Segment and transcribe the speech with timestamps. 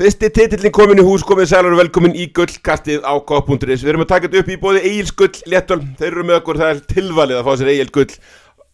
[0.00, 3.82] Fyrsti titillin komin í hús, komið sælur og velkomin í gullkastið á K.is.
[3.82, 6.60] Við erum að taka þetta upp í bóði Egil's gull, léttöl, þeir eru með okkur,
[6.62, 8.14] það er tilvalið að fá sér Egil gull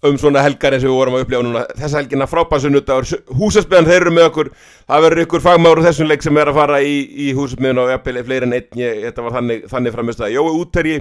[0.07, 1.65] um svona helgar eins og við vorum að upplifa núna.
[1.81, 4.53] Þessa helgina frábænsunnutagur, húsasmiðan þeir eru með okkur,
[4.87, 6.95] það verður ykkur fagmáru þessum leik sem er að fara í,
[7.27, 10.55] í húsasmiðan og jafnvel fleiri en einn, ég, þetta var þannig, þannig framist að Jói
[10.61, 11.01] Úterji,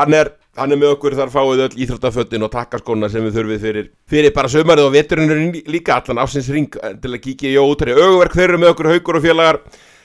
[0.00, 3.62] hann er, hann er með okkur þar fáið öll íþróttaföttin og takkaskóna sem við þurfum
[3.62, 7.64] fyrir, fyrir bara sömarið og veturinn er líka allan ásins ring til að kíkja Jói
[7.70, 7.96] Úterji.
[7.96, 9.60] Öguverk þeir eru með okkur haugur og félagar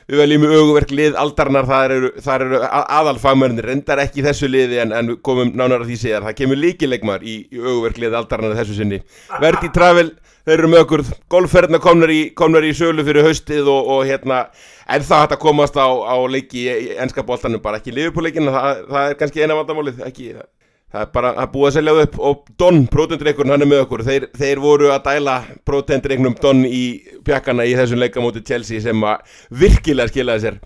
[0.07, 5.17] við veljum auðverk lið aldarnar, það eru, eru aðalfagmörnir, reyndar ekki þessu liði en, en
[5.19, 9.01] komum nánar að því segja það kemur líkilegmar í, í auðverk lið aldarnar þessu sinni.
[9.43, 10.13] Verdi Travel
[10.47, 14.45] þeir eru okkur, golfferðna komnar í, í sölu fyrir haustið og, og hérna
[14.87, 18.47] en það hægt að komast á, á leiki í, í ennska bóltanum, bara ekki liðupúleikin
[18.47, 20.47] það, það er kannski eina vandamálið, ekki það
[20.87, 24.03] Það er bara að búa að selja upp og Don, prótendreikurinn, hann er með okkur.
[24.07, 25.33] Þeir, þeir voru að dæla
[25.67, 26.83] prótendreiknum Don í
[27.27, 30.61] pjakkana í þessum leikamóti Chelsea sem að virkilega skilaði sér.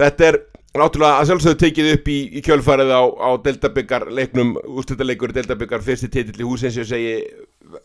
[0.00, 0.40] Þetta er
[0.74, 6.10] náttúrulega að sjálfsögðu tekið upp í, í kjölfarið á, á Deltabyggar leiknum, úrstöldarleikur Deltabyggar fyrsti
[6.10, 7.14] titill í húsins ég segi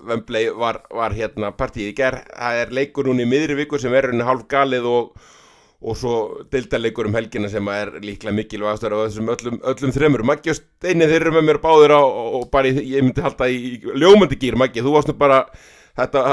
[0.08, 3.94] Vembley var, var hérna partíð í gerð, það er leikur núni í miðri viku sem
[3.96, 5.28] er hálf galið og
[5.80, 6.14] og svo
[6.52, 10.26] deildalegur um helgina sem er líklega mikilvægastur á þessum öllum, öllum þremur.
[10.28, 13.80] Maggi og Steini þeir eru með mér báður á og bara ég myndi halda í
[13.96, 15.46] ljómandi gýr Maggi, þú varst nú bara
[16.00, 16.26] þetta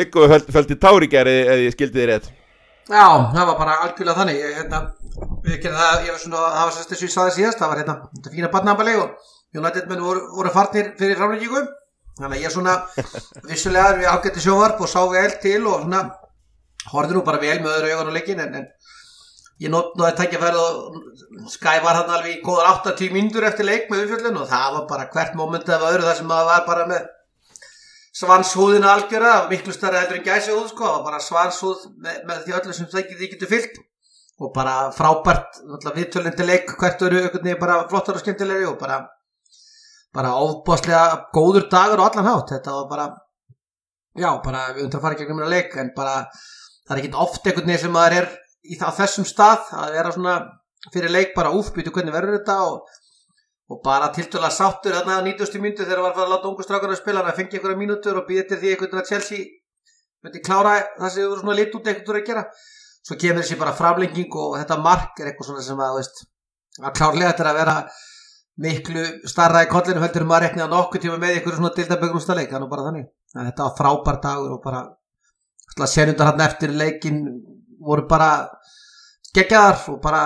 [0.00, 2.32] líkuðu fælt, fælt í tárigæri eða ég skildi þið rétt.
[2.88, 4.40] Já, það var bara algjörlega þannig.
[4.40, 4.80] Ég, hérna,
[5.44, 8.00] það, ég var svona það var sérst þess að ég saði síðast, það var hérna
[8.08, 11.60] þetta fína badnabali og United menn voru, voru farnir fyrir framleggíku
[12.18, 12.74] þannig að ég svona
[13.48, 16.02] vissulega við ágætti sjóvarp og sá vel til og svona
[16.92, 18.66] horfði nú bara vel með öðru auðan og leikin en, en
[19.62, 21.02] ég notnaði að tekja færð og
[21.50, 24.86] Skye var hann alveg í góðar 80 mindur eftir leik með umfjöldun og það var
[24.92, 27.08] bara hvert moment af öðru þar sem maður var bara með
[28.14, 32.76] svanshúðina algjöra miklu starra heldur en gæsi húð sko, bara svanshúð með, með því öllu
[32.76, 33.80] sem það því getur fyllt
[34.38, 35.60] og bara frábært
[35.94, 37.26] viðtölindi leik hvert öru
[37.60, 39.02] bara flottar og skemmtilegri og bara
[40.14, 43.06] bara óbáslega góður dagur og allan hátt þetta var bara
[44.14, 46.16] já, bara við undrar að fara ekki um að leik en bara
[46.86, 48.28] það er ekki oft einhvern veginn sem maður er
[48.64, 50.36] í það, þessum stað að vera svona
[50.92, 52.94] fyrir leik bara úfbyttu hvernig verður þetta og,
[53.72, 55.60] og bara tiltöla sáttur þarna á 90.
[55.64, 57.58] myndu þegar það var að fara að láta ungu strákar að spila hann að fengja
[57.58, 59.44] einhverja mínútur og býðir því einhvern veginn að Chelsea
[60.24, 62.46] myndi klára það sem voru svona lit út veginn að gera
[63.04, 66.22] svo kemur þessi bara framlenging og þetta mark er eitthvað svona sem að veist,
[66.80, 66.92] að
[68.54, 72.50] þetta miklu starra í kollinu heldur maður reknið að nokkuð tíma með einhverju svona dildabögrumstaleik
[72.50, 73.06] þannig bara þannig.
[73.34, 77.22] Að þetta var frábær dagur og bara senundar hann eftir leikin
[77.80, 78.48] voru bara
[79.34, 80.22] geggjaðar og bara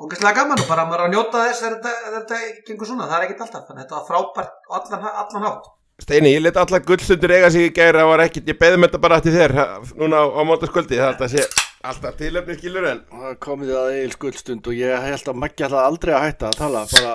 [0.00, 3.26] ógeðslega gaman og bara maður að njóta þess þegar þetta, þetta gengur svona, það er
[3.28, 5.72] ekkit alltaf þannig þetta var frábært og allan, allan hátt.
[6.00, 8.88] Steini, ég leti allar gullstundur eiga sig í gæri það var ekkit, ég beði með
[8.88, 9.56] þetta bara til þér
[10.00, 13.94] núna á, á mótaskvöldi, það er alltaf sé alltaf tilöfni skilur en það komið það
[13.96, 17.14] eil gullstund og ég held að Maggi alltaf aldrei að hætta að tala bara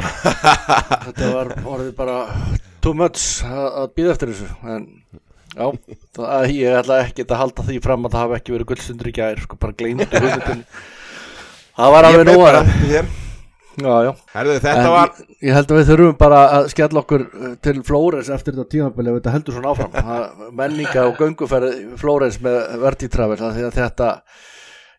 [1.06, 2.16] þetta var orðið bara
[2.80, 4.88] too much að býða eftir þessu en
[5.50, 5.66] Já,
[6.14, 9.12] það, ég ætla ekki að halda því fram að það hafi ekki verið guldstundur í
[9.16, 10.60] gæri, sko, bara hugmyndin.
[11.80, 12.70] Það var alveg nú að...
[13.80, 14.10] Já, já.
[14.34, 15.10] Herðu, þetta en var...
[15.16, 18.74] Ég, ég held að við þurfum bara að skella okkur uh, til Flórens eftir þetta
[18.76, 20.22] tímafæli ef þetta heldur svona áfram.
[20.60, 24.14] Menninga og gönguferð Flórens með að þetta...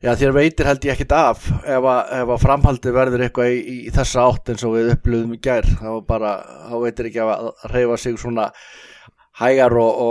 [0.02, 3.59] Já, þér veitir held ég ekkit af ef að, ef að framhaldi verður eitthvað í,
[3.86, 5.68] í þessa átt eins og við upplöðum í gær.
[5.78, 6.31] Þá bara,
[6.72, 8.47] þá veitir ekki að reyfa sig svona
[9.41, 10.02] hægar og,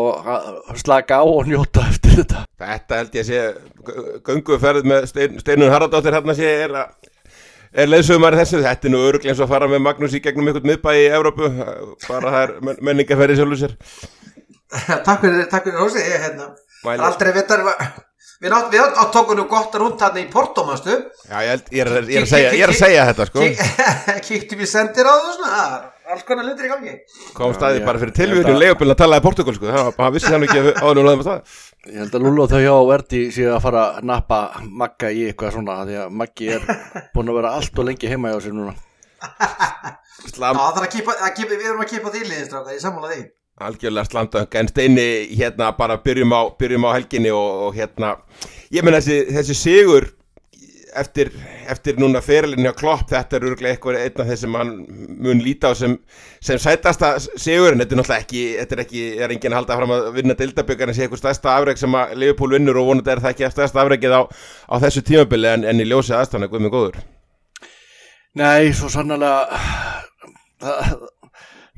[0.70, 5.38] og slaka á og njóta eftir þetta Þetta held ég að sé gunguferð með stein,
[5.42, 6.76] Steinun Haraldóttir hérna sé er,
[7.72, 8.62] er leðsögumar þessu?
[8.64, 11.06] Þetta er nú öruglega eins og að fara með Magnús í gegnum einhvern miðbæ í
[11.10, 11.52] Evrópu.
[12.08, 13.76] Bara það er menningaferði sjálfur sér.
[15.06, 16.52] Takk fyrir, takk fyrir hósi ég hérna
[16.86, 17.64] aldrei vitar
[18.40, 20.94] við áttókum nú gott að rúnta hérna í Porto mástu
[21.28, 23.48] Já ég, ég, er, ég, er segja, ég er að segja þetta sko.
[24.28, 25.64] Kíktum við sendir á það svona
[26.10, 26.94] alls konar lindir í gangi.
[27.36, 30.96] Kom staði bara fyrir tilvíðinu leifbíl að tala í portugalsku það vissi hann ekki og
[30.96, 34.40] laðum að það ég held að Lúlo þau hjá Verdi séu að fara að nappa
[34.68, 36.66] Magga í eitthvað svona því að Maggi er
[37.14, 38.74] búin að vera allt og lengi heima hjá sér núna.
[40.34, 40.58] Slam...
[40.58, 43.22] Já, það er að kipa, við erum að kipa því liðistráka, ég sammála því.
[43.60, 45.06] Algjörlega slamdöng, en steini
[45.36, 48.14] hérna bara byrjum á, byrjum á helginni og, og hérna,
[48.72, 50.08] ég menn þessi, þessi sigur
[50.96, 51.30] eftir,
[51.70, 54.72] eftir núna fyrirlinni á klopp þetta er öruglega eitthvað einn af þeir sem mann
[55.20, 55.96] mun líta á sem,
[56.42, 59.78] sem sætasta sigur en þetta er náttúrulega ekki þetta er ekki, er enginn að halda
[59.80, 63.14] fram að vinna dildabökar en sé eitthvað stærsta afreg sem að Liverpool vinnur og vonandi
[63.14, 66.66] er það ekki stærsta afregið á, á þessu tímabili en, en í ljósið aðstæðan guð
[66.66, 67.00] með góður.
[68.38, 69.46] Nei, svo sannlega
[70.62, 70.90] það,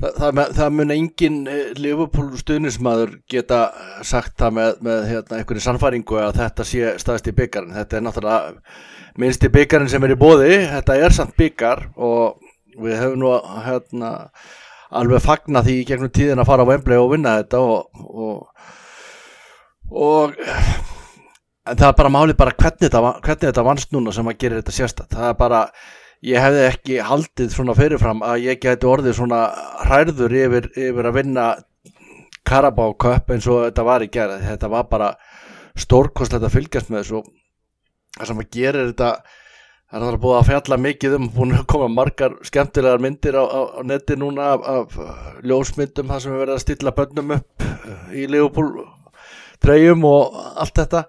[0.03, 1.38] það, það, það mun engin
[1.79, 3.62] Liverpool stuðnismadur geta
[4.05, 7.76] sagt það með, með hérna, einhverju sannfæringu að þetta sé staðist í byggarinn.
[7.79, 8.82] Þetta er náttúrulega
[9.20, 12.41] minnst í byggarinn sem er í bóði þetta er samt byggar og
[12.81, 13.32] við hefum nú
[13.67, 14.12] hérna,
[14.93, 18.47] alveg fagna því gegnum tíðin að fara á Wembley og vinna þetta og, og,
[19.93, 24.38] og en það er bara málið bara hvernig þetta, hvernig þetta vannst núna sem að
[24.44, 25.61] gera þetta sérstatt það er bara,
[26.25, 29.43] ég hefði ekki haldið svona fyrirfram að ég geti orðið svona
[29.85, 31.50] hræður yfir, yfir að vinna
[32.49, 35.12] Carabao Cup eins og þetta var í gerð þetta var bara
[35.79, 37.23] stórkostlega að fylgjast með þessu
[38.19, 39.12] það sem að gera þetta
[39.93, 43.61] það er búið að fjalla mikið um búin að koma margar skemmtilegar myndir á, á,
[43.76, 47.67] á netti núna af, af ljósmyndum það sem við verðum að stilla bönnum upp
[48.17, 48.82] í Leopold
[49.62, 51.05] treyjum og allt þetta.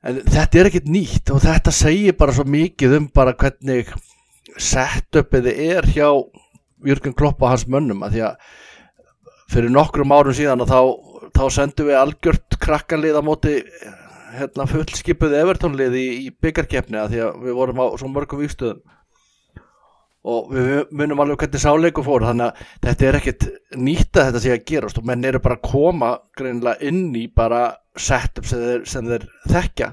[0.00, 3.90] En þetta er ekkit nýtt og þetta segir bara svo mikið um bara hvernig
[4.60, 6.08] setupið er hjá
[6.86, 8.52] Jörgur Klopp og hans mönnum að því að
[9.52, 10.80] fyrir nokkrum árum síðan þá,
[11.36, 13.56] þá sendum við algjört krakkanlið á móti
[14.36, 18.82] hérna, fullskipuð Evertónlið í, í byggarkeppni því að við vorum á svo mörgum vikstöðum
[20.30, 23.46] og við munum alveg hvernig sáleiku fór þannig að þetta er ekkit
[23.80, 27.24] nýtt að þetta sé að gerast og menn eru bara að koma greinlega inn í
[27.32, 27.62] bara
[27.96, 29.88] setup sem þeir, sem þeir þekkja.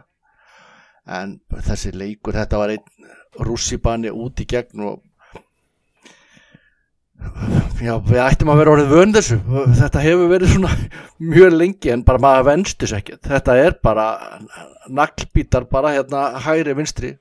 [1.08, 3.08] En þessi leikur þetta var einn
[3.48, 5.00] rússibanni út í gegn og
[7.82, 9.38] já, við ættum að vera orðið vönd þessu.
[9.80, 10.72] Þetta hefur verið svona
[11.34, 13.18] mjög lengi en bara maður venst þess ekki.
[13.28, 14.08] Þetta er bara
[14.88, 17.14] naglbítar bara hérna hægri vinstri.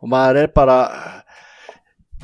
[0.00, 0.78] Og maður er bara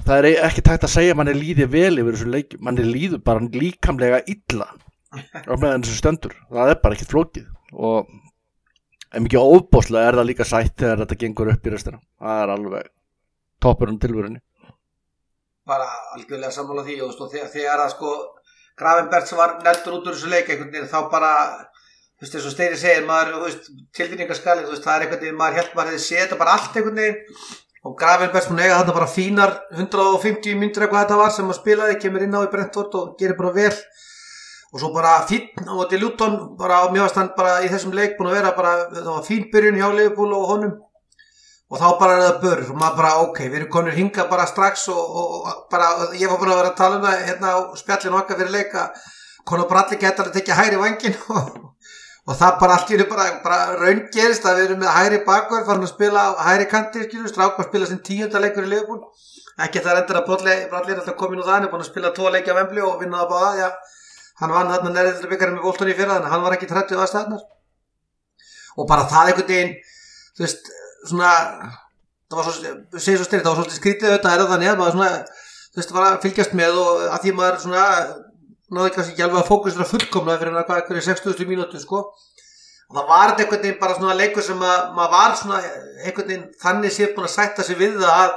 [0.06, 2.88] það er ekki tægt að segja mann er líðið vel yfir þessu leik, mann er
[2.88, 4.68] líðið bara líkamlega illa
[5.16, 7.48] á meðan þessu stöndur, það er bara ekkert flókið.
[7.74, 8.12] Og
[9.16, 12.54] en mikið óbóslega er það líka sætt þegar þetta gengur upp í restina, það er
[12.54, 12.90] alveg
[13.64, 14.42] toppurinn tilvörinni
[15.66, 18.12] bara algjörlega sammála því og stu, þegar, þegar að sko
[18.76, 21.32] Gravenbergs var neldur út úr þessu leik einhvern veginn þá bara
[22.16, 23.54] þú veist eins og Steini segir maður
[23.96, 27.22] tilfinningarskali það er einhvern veginn maður held maður hefði séð þetta bara allt einhvern veginn.
[27.86, 31.98] Og Gravenbergs mun eiga þarna bara fínar 150 myndir eitthvað þetta var sem að spilaði,
[32.02, 33.74] kemur inn á í Brentford og gerir bara vel.
[34.72, 38.32] Og svo bara fín þetta í Luton bara á mjögastand bara í þessum leik búin
[38.32, 40.74] að vera bara, það var fín byrjun hjá Leifbúl og honum
[41.66, 44.46] og þá bara er það börn og maður bara ok, við erum konur hinga bara
[44.46, 47.54] strax og, og, og bara, ég var búin að vera að tala um það hérna
[47.58, 48.82] á spjallinu okkar fyrir leika
[49.46, 51.66] konar bara allir getur að tekja hæri vangin og
[52.26, 55.66] og það bara allt í hennu bara, bara raungerist að við erum með hæri bakvar
[55.66, 59.00] farin að spila hæri kantir strákum að spila sem tíundaleikur í liðbúl
[59.62, 62.26] ekki það endur að brotlir alltaf komin úr það hann er búin að spila tvo
[62.34, 63.68] leiki á Vembli og vinna það báða já,
[64.42, 65.68] hann vann þarna nærðildur byggjarinn með
[71.06, 71.32] Þú svona
[72.26, 74.96] það var svo, segir svo styrir, það var svolítið skrítið auðvitað er þannig að maður
[74.96, 75.10] svona
[75.76, 77.84] þú veist, var að fylgjast með og að því maður svona
[78.66, 81.46] náðu kannski ekki alveg að fókusra fullkomna fyrir eitthvað eitthvað í 60.
[81.46, 85.60] mínútu sko og það var einhvern veginn bara svona leikur sem að maður var svona
[86.02, 88.34] einhvern veginn þannig séð búin að sætta sig við það að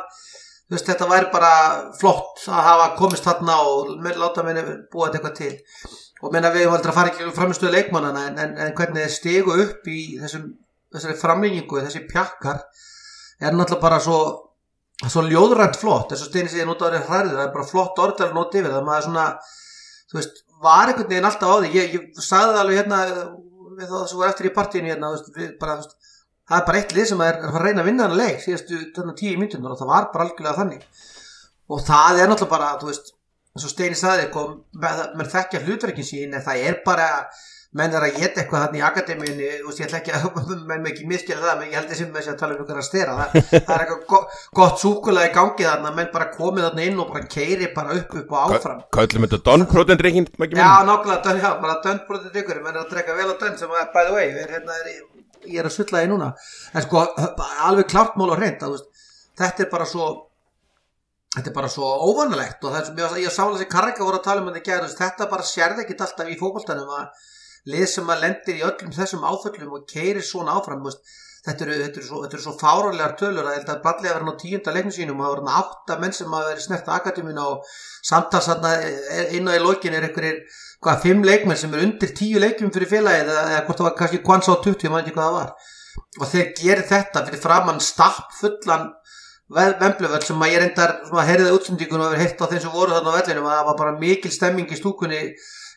[0.70, 1.54] veist, þetta væri bara
[1.98, 6.52] flott að hafa komist þarna og með, láta minni búa þetta eitthvað til og menna
[6.54, 9.90] við höfum aldrei að fara ekki framistuðu leikmannana en, en, en hvernig þið stegu upp
[9.90, 10.50] í þessum,
[10.94, 12.64] þessari framlengingu þessi pjakkar
[13.40, 14.20] er náttúrulega bara svo
[15.08, 17.68] svo ljóðrænt flott, þess að steini sig að nota það er hræðið, það er bara
[17.70, 18.88] flott orðið að nota yfir það.
[18.88, 19.28] Maður svona
[20.10, 21.70] þú veist, var einhvern veginn alltaf á því.
[21.78, 23.00] Ég, ég sagði það alveg hérna
[23.80, 25.30] við það sem var eftir í partíinu hérna veist,
[25.62, 25.96] bara, veist,
[26.50, 28.82] það er bara eitt lið sem er að reyna að vinna hann að leik síðastu
[29.22, 30.84] tíu mínutunar og það var bara algjörlega þannig.
[31.70, 33.14] Og það er náttúrulega bara þú veist,
[33.56, 34.28] eins og Steini sagði
[35.16, 37.08] menn þekkja hlutverkin sín en það er bara
[37.78, 41.10] menn er að geta eitthvað hann í akademíunni ég ætla ekki að menn með ekki
[41.10, 43.18] miskila það menn ég held þessum með þess að tala um einhverja stera.
[43.20, 44.22] Það, það er eitthvað go
[44.60, 48.16] gott súkulega í gangi þarna menn bara komið þarna inn og bara keiri bara upp
[48.24, 48.82] upp og áfram.
[48.98, 50.30] Kallum þetta Donn-prótendrykkin?
[50.58, 54.08] Já, nokkla, já, bara Donn-prótendrykkur menn er að dreka vel á Donn sem að by
[54.10, 55.06] the way er, hérna, er,
[55.46, 56.32] ég er að sulla því núna.
[56.74, 57.06] En sko,
[57.70, 58.66] alveg klart mál og hreint
[59.40, 60.10] þetta er bara svo
[61.36, 64.02] þetta er bara svo óvanalegt og það er sem ég, ég sá að þessi karga
[64.06, 67.28] voru að tala um þetta bara sérði ekkit alltaf í fókbaltanum að
[67.68, 71.04] lið sem að lendir í öllum þessum áföllum og keirir svona áfram veist,
[71.46, 75.28] þetta eru, eru svo, svo fáralegar tölur að ballega verið á tíunda leiknum sínum og
[75.28, 77.70] það voru átta menn sem að veri snert að akademíun og
[78.10, 78.50] samtals
[79.36, 80.44] inn á í lokin er einhverjir
[80.84, 84.22] hvað, fimm leikmenn sem er undir tíu leikum fyrir félagið eða hvort það var kannski
[84.24, 85.52] kvans á 20, ég maður ekki hvað það var.
[86.20, 88.88] Og þeir gerir þetta fyrir framann stapp fullan
[89.50, 92.94] vembluvöld sem að ég reyndar að herðið útsendíkunum og hefur heilt á þeim sem voru
[92.94, 95.22] þarna á vellinum að það var bara mikil stemming í stúkunni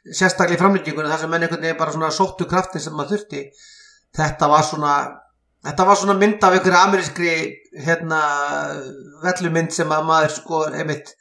[0.09, 3.45] sérstaklega í framlýtingunum þar sem menn einhvern veginn bara svona sóttu kraftin sem maður þurfti.
[4.17, 4.97] Þetta var svona
[5.63, 7.35] þetta var svona mynd af einhverju amerískri
[7.87, 8.21] hérna
[9.23, 11.15] vellumynd sem að maður sko einmitt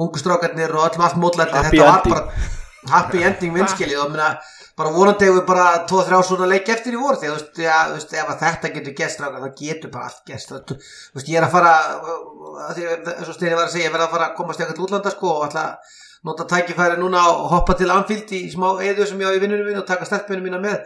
[0.00, 1.18] ungu strákarnir og öllum allt
[1.50, 2.48] Happy þetta var bara
[2.88, 4.30] happy ending vinskilið og minna,
[4.78, 8.44] bara vonandi hefur bara 2-3 svona leik eftir í vor því að ja, ef að
[8.44, 11.74] þetta getur strákar þá getur bara allt veist, ég er að fara
[12.70, 14.78] að því, eins og Steini var að segja, ég verð að fara að komast eitthvað
[14.78, 15.74] til útlanda sko og að
[16.26, 19.70] nota tækifæri núna og hoppa til Anfield í smá eðu sem ég á í vinnunum
[19.70, 20.82] mín og taka stelpunum mína með.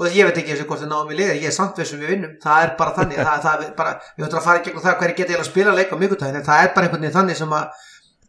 [0.00, 1.88] Og ég veit ekki eins og hvort það náðum í liðir, ég er samt við
[1.90, 2.36] sem við vinnum.
[2.40, 4.94] Það er bara þannig, það, það er bara við höfum að fara í gegnum það
[5.02, 7.40] hverju geti ég að spila leik á mikutæðin en það er bara einhvern veginn þannig
[7.40, 7.82] sem að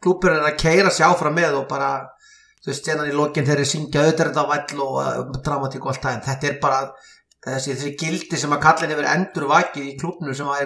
[0.03, 1.91] klúpur er að keira sig áfram með og bara,
[2.59, 5.93] þú veist, senan í lokin þeir eru syngja auðvitað á vall og uh, dramatík og
[5.93, 6.81] allt það, en þetta er bara
[7.45, 10.65] þessi, þessi gildi sem að kallin hefur endur vakið í klúpnum sem að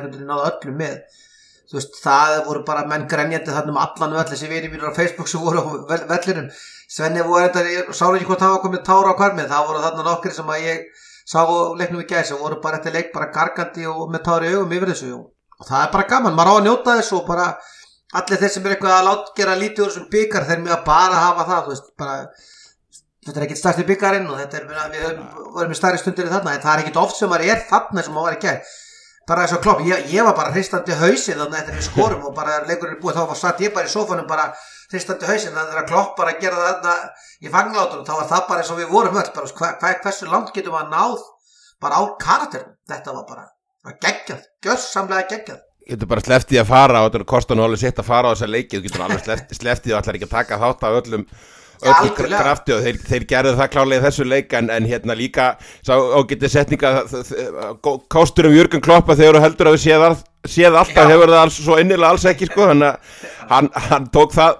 [1.75, 4.95] þú veist, það voru bara menn grenjandi þarna um allan völl þessi vini mínur á
[4.95, 6.47] Facebook sem voru á vel- vellinum.
[6.95, 9.83] Svenni voru þetta, ég sá ekki hvort það var komið tára á kvarmið, það voru
[9.83, 10.83] þarna nokkur sem að ég
[11.25, 11.39] sá
[11.81, 14.71] leiknum í gæs og voru bara eftir leik bara gargandi og með tára í augum
[14.77, 15.11] yfir þessu.
[15.59, 17.47] Og það er bara gaman, maður á að njóta þessu og bara
[18.15, 21.17] allir þeir sem er eitthvað að láta gera lítið úr þessum byggar þeir mjög bara
[21.25, 22.15] hafa það, veist, bara
[23.25, 26.61] þetta er ekkit stærsti byggarinn og þetta er, við höfum- stærri stundir í þarna en
[26.61, 28.75] það er ekkit oft sem maður er þarna sem maður var í gæs
[29.29, 32.27] bara eins og klopp, ég, ég var bara hristandi hausinn þannig að þetta er skorum
[32.29, 34.51] og bara leikurinn er búið þá var satt ég bara í sófanum bara
[34.91, 36.95] hristandi hausinn þannig að klopp bara að gera þarna
[37.41, 39.93] í fanglátur og þá var það bara eins og við vorum öll bara, hva, hva,
[40.05, 41.25] hversu langt getum að náð
[41.81, 43.47] bara á karakterum, þetta var bara
[43.85, 45.63] var geggjað, gjörsamlega geggjað.
[45.85, 48.33] Getur bara sleftið að fara og þetta er kostan og alveg sitt að fara á
[48.33, 51.25] þessa leiki þú getur alveg sleftið og allar ekki að taka þátt af öllum
[51.81, 52.41] Algjörlega.
[52.41, 55.47] krafti og þeir, þeir gerðu það klálega í þessu leik en, en hérna líka
[55.85, 56.93] sá ágætið setninga
[58.11, 60.23] kostur um Jörgen Kloppa þegar þú heldur að við séð,
[60.55, 62.85] séð alltaf hefur það alls, svo innilega alls ekki sko að
[63.51, 64.59] hann, hann tók það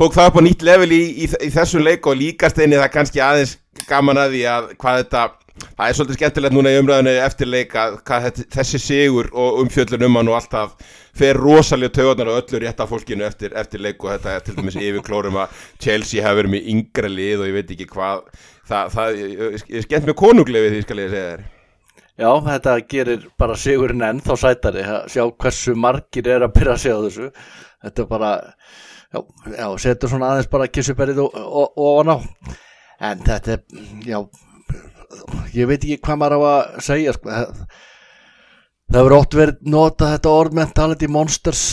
[0.00, 2.94] tók það upp á nýtt level í, í, í þessum leik og líkast einni það
[2.94, 3.56] kannski aðeins
[3.88, 5.24] gaman að því að hvað þetta
[5.58, 9.60] það er svolítið skemmtilegt núna í umræðinu eftir leik að hvað þetta, þessi sigur og
[9.64, 13.82] umfjöllun um hann og alltaf fer rosalega taugarnar og öllu rétt af fólkinu eftir, eftir
[13.82, 17.44] leik og þetta er til dæmis yfir klórum að Chelsea hafi verið með yngra lið
[17.44, 18.28] og ég veit ekki hvað.
[18.70, 19.22] Það, það
[19.74, 21.48] ég skemmt með konunglegu því skal ég segja þér.
[22.20, 26.76] Já, þetta gerir bara sigurinn enn þá sætari að sjá hversu margir er að byrja
[26.76, 27.30] að segja þessu.
[27.80, 28.32] Þetta er bara
[29.10, 29.22] já,
[29.56, 32.16] já setur svona aðeins bara kissuberið og, og, og ofan á.
[33.10, 33.64] En þetta er,
[34.04, 34.20] já
[35.56, 37.30] ég veit ekki hvað maður á að segja sko.
[37.30, 37.62] það,
[38.96, 41.64] hefur ótt verið notað þetta orð mentality monsters.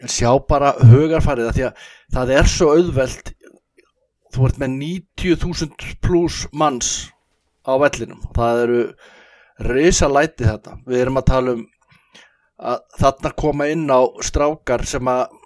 [0.00, 3.32] Sjá bara hugarfarið af því að það er svo auðvelt.
[4.30, 7.10] Þú ert með 90.000 pluss manns
[7.66, 8.22] á vellinum.
[8.36, 8.84] Það eru
[9.66, 11.66] risa læti þetta við erum að tala um
[12.60, 15.36] að þarna koma inn á strákar sem að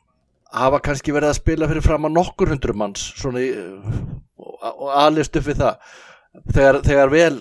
[0.54, 3.50] hafa kannski verið að spila fyrir fram að nokkur hundru manns svona í,
[4.38, 5.94] og aðlist upp við það
[6.54, 7.34] þegar, þegar vel,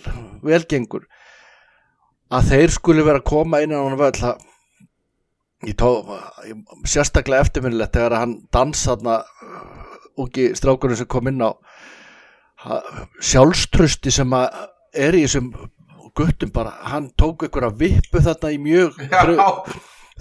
[0.44, 1.08] vel gengur
[2.34, 4.50] að þeir skuli vera að koma inn á hann völd það
[6.90, 9.22] sérstaklega eftirminnilegt þegar hann dansa þarna
[10.20, 11.52] ungi strákurinn sem kom inn á
[13.24, 14.60] sjálfströsti sem að
[14.94, 15.52] er í þessum
[16.14, 19.48] guttum bara, hann tók einhverja vippu þarna í mjög þrö,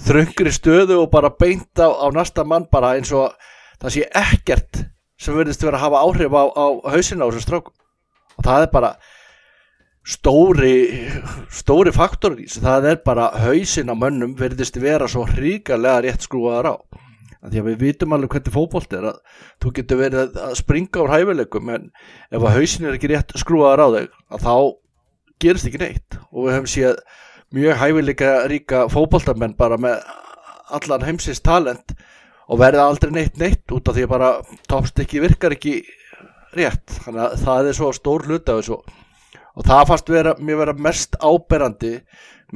[0.07, 3.35] þröngri stöðu og bara beint á, á næsta mann bara eins og
[3.83, 4.85] það sé ekkert
[5.21, 7.77] sem verðist vera að hafa áhrif á, á hausina á þessum strákum
[8.43, 8.93] og það er bara
[10.03, 10.75] stóri
[11.55, 16.27] stóri faktor í þessu, það er bara hausin á mönnum verðist vera svo hríkarlega rétt
[16.27, 16.77] skrúaðar á.
[17.43, 19.17] Því að við vitum alveg hvernig fótbolt er að
[19.63, 21.89] þú getur verið að- springa úr hæfileikum en
[22.31, 24.55] ef að hausin er ekki rétt skrúaðar á þig að þá
[25.43, 26.19] gerist ekki neitt.
[26.31, 27.01] Og við höfum séð
[27.55, 30.03] mjög hæfileika ríka fótboltamenn bara með
[30.71, 31.95] allan heimsins talent
[32.49, 34.31] og verða aldrei neitt neitt út af því að bara
[34.71, 35.83] toppstykki virkar ekki
[36.57, 38.79] rétt þannig að það er svo stór hluti af þessu.
[39.53, 41.97] Og það fannst vera, mér vera mest áberandi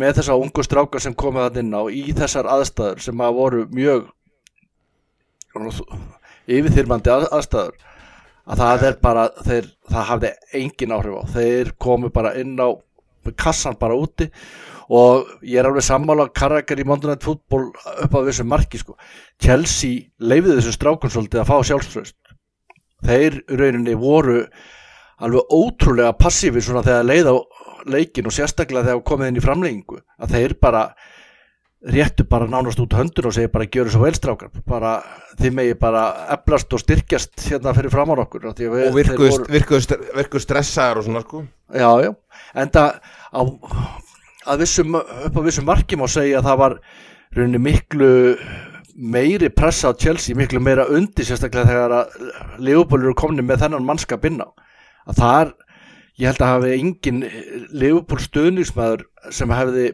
[0.01, 3.67] með þessa ungu strákar sem komið þann inn á í þessar aðstæður sem að voru
[3.73, 4.09] mjög
[6.47, 7.77] yfirþyrmandi að, aðstæður.
[8.47, 11.23] Að það er bara þeir, það hafði engin áhrif á.
[11.35, 12.69] Þeir komu bara inn á
[13.37, 14.29] kassan bara úti
[14.87, 17.73] og ég er alveg sammála karakter í Monday Night Football
[18.05, 18.95] upp á þessu marki sko.
[19.43, 22.17] Chelsea leifiði þessu strákun svolítið að fá sjálfströst
[23.05, 24.47] þeir rauninni voru
[25.21, 27.37] alveg ótrúlega passífi svona þegar leið á
[27.87, 30.87] leikin og sérstaklega þegar komið inn í framleggingu að þeir bara
[31.87, 34.97] réttu bara nánast út höndun og segja bara gjöru svo velstrákar bara
[35.39, 36.03] þið megi bara
[36.35, 37.93] eflast og styrkjast hérna fyrir
[38.25, 38.49] okkur.
[38.57, 39.53] Því að við- og þeir virkuðu voru-
[40.43, 41.45] stressaðar og svona sko.
[41.77, 42.11] Já, já,
[42.55, 42.91] en það
[43.31, 43.41] á,
[44.47, 46.77] að vissum, upp á vissum marki má segja að það var
[47.37, 48.11] rauninni miklu
[48.97, 52.17] meiri pressa á Chelsea, miklu meira undir sérstaklega þegar að
[52.65, 54.49] Leopold eru komni með þennan mannskap inn á.
[55.07, 55.53] Að þar,
[56.17, 57.23] ég held að hafi engin
[57.77, 59.87] Leopold stuðningsmaður sem hefði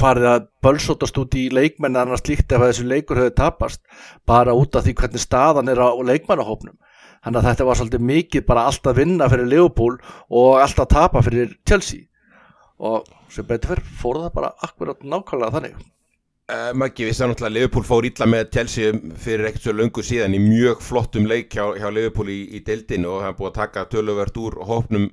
[0.00, 3.82] farið að bölsótast út í leikmenn annars líkt ef þessu leikur hefur tapast
[4.26, 6.78] bara út af því hvernig staðan er á leikmannahópnum.
[7.24, 9.98] Þannig að þetta var svolítið mikið bara allt að vinna fyrir Liverpool
[10.32, 12.08] og allt að tapa fyrir Chelsea.
[12.80, 15.76] Og sem betur fyrir fór það bara akkurat nákvæmlega þannig
[16.44, 20.02] Uh, Maggi, við sáum náttúrulega að Liverpool fór illa með Chelsea fyrir ekkert svo löngu
[20.04, 23.54] síðan í mjög flottum leik hjá, hjá Liverpool í, í deildinu og er búið að
[23.62, 25.06] taka töluvert úr hópnum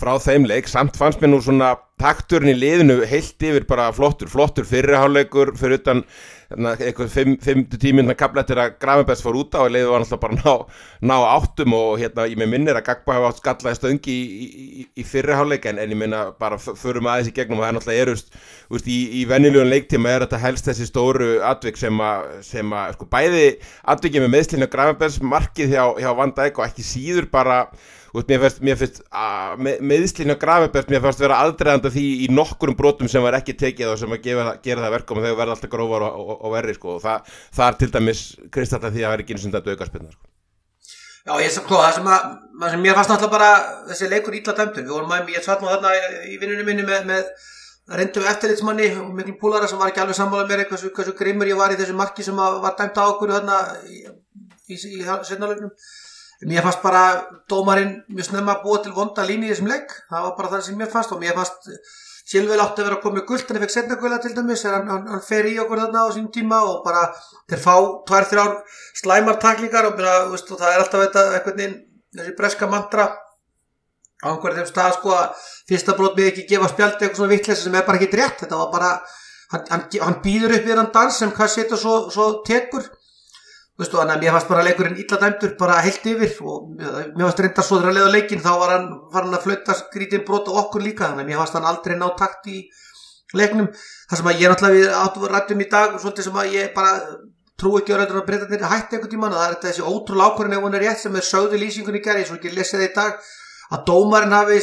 [0.00, 0.68] frá þeim leik.
[0.70, 5.78] Samt fannst mér nú svona takturinn í liðinu heilt yfir bara flottur flottur fyrirháleikur fyrir
[5.80, 6.02] utan
[6.50, 10.36] hérna, eitthvað 5-10 minna kaplættir að Gravenbergs fór út á og leiði var náttúrulega bara
[10.36, 14.68] ná, ná áttum og hérna ég með minnir að Gagba hafa skallaði stöngi í, í,
[14.84, 17.78] í, í fyrirháleik en, en ég minna bara förum aðeins í gegnum og það er
[17.78, 18.38] náttúrulega erust
[18.68, 23.08] úst, í vennilegun leiktíma er þetta helst þessi stóru atvik sem að, sem að sko,
[23.16, 23.44] bæði
[23.96, 27.62] atvikið með meðslinu Gravenbergs markið hjá, hjá Van Dijk og ekki síður bara
[28.16, 29.02] Veist, mér finnst, mér finnst
[29.60, 33.56] með, meðslinn og Gravenberg mér fannst vera aldreiðanda því í nokkurum brotum sem var ekki
[33.60, 36.38] tekið og sem að gefa, gera það verkum og þau verða alltaf grófar og, og,
[36.38, 36.94] og verri sko.
[36.96, 38.22] og það, það er til dæmis
[38.54, 40.32] kristalllega því að það er ekki eins og þetta auka spilna sko.
[41.26, 42.24] Já, ég sem klóða, það sem að,
[42.70, 43.50] sem mér fannst náttúrulega bara
[43.90, 45.92] þessi leikur ítla dæmtur, við vorum að, ég satt nú þarna
[46.30, 50.52] í vinnunum minni með, með reyndum eftirlitsmanni og miklu púlara sem var ekki alveg sammálað
[50.54, 53.58] mér hversu, hversu grimmur ég var í þessu marki sem var dæmt á okkur þarna
[53.90, 54.00] í,
[54.70, 55.74] í, í, í setnalögnum
[56.44, 57.04] Mér fannst bara
[57.48, 60.76] dómarinn mjög snemma búið til vonda líni í þessum legg, það var bara það sem
[60.76, 61.70] mér fannst og mér fannst
[62.26, 64.64] Silvel átti að vera að koma með guld en það fekk setna gulda til dæmis,
[64.66, 67.04] hann, hann, hann fer í okkur þarna á sín tíma og bara
[67.46, 67.74] þeir fá
[68.08, 68.56] tvær þrjár
[68.98, 71.76] slæmartaklingar og, og það er alltaf þetta einhvern veginn
[72.18, 77.20] þessi breska mantra á einhverjum stað sko að fyrsta brot með ekki gefa spjaldi eitthvað
[77.20, 78.92] svona vittleysa sem er bara ekki rétt, þetta var bara
[79.54, 82.90] hann, hann býður upp í þann dans sem hvað setja svo, svo tekur
[83.76, 87.42] Vistu, þannig að mér fannst bara leikurinn illa dæmdur bara heilt yfir og mér fannst
[87.44, 90.48] reynda svo þegar að leiða leikin þá var hann, var hann að flöta skrítinn brot
[90.48, 92.62] og okkur líka þannig að mér fannst hann aldrei ná takt í
[93.36, 93.68] leiknum.
[94.08, 96.94] Það sem að ég náttúrulega áttu rættum í dag og svolítið sem að ég bara
[97.60, 100.64] trú ekki að breyta þetta hætti einhvern tíman og það er þessi ótrúlega ákvörðin ef
[100.64, 103.30] hún er rétt sem er sögðu lýsingunni gerði svo ekki lesið það í dag
[103.76, 104.58] að dómarinn hafi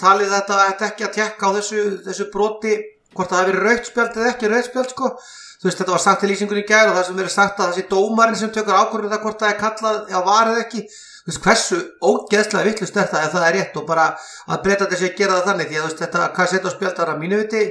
[0.00, 2.78] talið þetta ekki að tekka á þessu, þessu broti
[3.14, 5.12] hvort það hafi verið rautspjöld eða ekki rautspjöld sko
[5.58, 7.72] þú veist þetta var sagt í lýsingunni í gæð og það sem verið sagt að
[7.72, 10.84] þessi dómarinn sem tökur ákvörðum það hvort það er kallað á varð ekki.
[11.24, 14.04] Þú veist hversu ógeðslega vittlust er það ef það er rétt og bara
[14.48, 15.66] að breyta þessi að gera það þannig?
[15.72, 17.64] Því að þú veist þetta hvað setja á spjöldar að mínu viti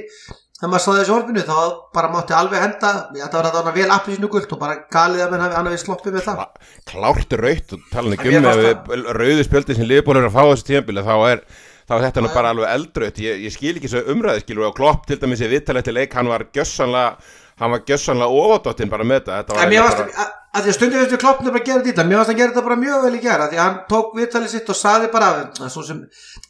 [0.58, 1.58] þegar maður sáði þessu orfinu þá
[1.94, 5.68] bara mátti alveg henda þetta var þarna vel appisínu guld og bara galið að hann
[5.70, 6.44] hefði sloppið með það.
[6.90, 11.06] Klárt raut og tala ekki um með rauðu spjöldi sem liðbólur að fá þessu tíðanbíla
[11.06, 11.44] þá er
[11.88, 14.74] þá er þetta nú bara alveg eldraut ég, ég skil ekki svo umræði skilur og
[14.76, 17.14] klopp til dæmis í vittalætti leik hann var gjössanlega
[17.58, 20.26] hann var gjössanlega óváttotinn bara með þetta en mér varst bara...
[20.58, 22.78] að því að stundum eftir kloppinu bara gera þetta mér varst að gera þetta bara
[22.82, 26.02] mjög vel í gera því að hann tók vittalið sitt og saði bara sem,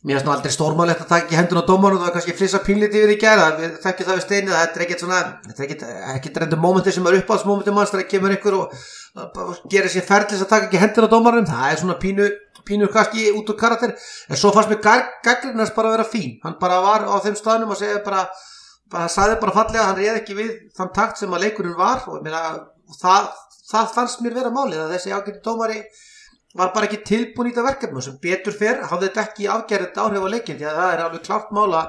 [0.02, 3.04] mér varst nú aldrei stórmálegt að taka í hendun á dómar og kannski flissa pínliti
[3.04, 5.86] við í gera þekkjum það við steinið að þetta er ekkert svona þetta er ekkert,
[6.16, 8.76] ekkert reyndu mómenti sem er uppáhaldsmómenti manns þegar kemur ykkur og,
[9.18, 12.28] og gerir sér ferðlis að taka ekki hendun á dómarum það er svona pínu
[12.68, 13.94] pínur kannski út úr karakter.
[14.28, 14.82] En svo fannst mér
[15.24, 16.36] Gaggrinars bara að vera fín.
[16.44, 18.26] Hann bara var á þeim staðnum og segja bara
[18.94, 22.06] hann saði bara fallega að hann reyði ekki við þann takt sem að leikurinn var
[22.08, 22.44] og meina,
[23.00, 23.32] það,
[23.70, 25.82] það fannst mér vera málið að þessi ágætti dómari
[26.58, 30.24] var bara ekki tilbúin í þetta verkefni sem betur fyrr hafði þetta ekki afgerðið áhrif
[30.24, 31.82] á leikin því að það er alveg klart mála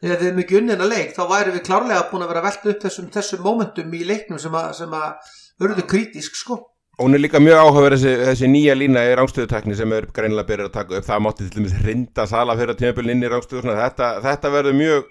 [0.00, 2.84] ef við erum ekki unnina leik þá væri við klárlega búin að vera velta upp
[2.86, 6.62] þessum, þessum momentum í leiknum sem að, sem að örðu kritísk sko.
[7.00, 10.68] Hún er líka mjög áhugaverð þessi, þessi nýja lína í rángstöðutekni sem er greinilega byrjað
[10.68, 11.06] að taka upp.
[11.06, 15.06] Það mátti til dæmis hrinda sala fyrir tímabölinn inn í rángstöðu þetta, þetta verður mjög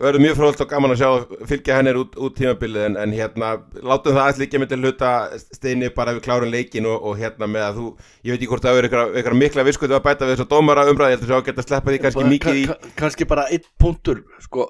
[0.00, 3.52] verður mjög fróðalt og gaman að sjá fylgja hennir út, út tímabilið en, en hérna
[3.80, 7.48] látum það allir ekki með til hluta steini bara við klárum leikin og, og hérna
[7.50, 7.86] með að þú
[8.26, 10.84] ég veit ekki hvort það verður eitthvað mikla viskuðu að bæta við þess að dómara
[10.90, 12.66] umræði, ég svo að geta sleppa því kannski mikið í
[13.00, 14.68] kannski bara einn punktur sko,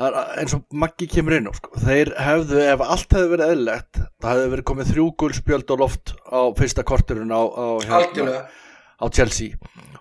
[0.00, 1.74] eins og Maggi kemur inn sko.
[1.82, 6.14] þeir hefðu, ef allt hefði verið eðlegt það hefði verið komið þrjú guldspjöld og loft
[6.30, 8.40] á fyrsta korturinn á, á, hérna,
[9.00, 9.56] á Chelsea.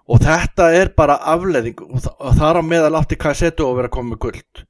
[0.09, 4.65] Og þetta er bara afleðing og þar á meðal átti Kajsetu að vera komið guld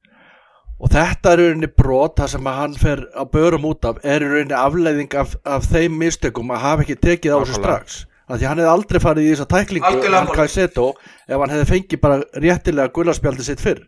[0.80, 4.56] og þetta er rauninni brot það sem hann fer að börum út af er rauninni
[4.56, 7.98] afleðing af, af þeim mistökum að hafa ekki tekið á þessu strax.
[8.30, 12.20] Því hann hefði aldrei farið í þessa tæklingu hann Kajsetu ef hann hefði fengið bara
[12.44, 13.82] réttilega gullaspjaldi sitt fyrr.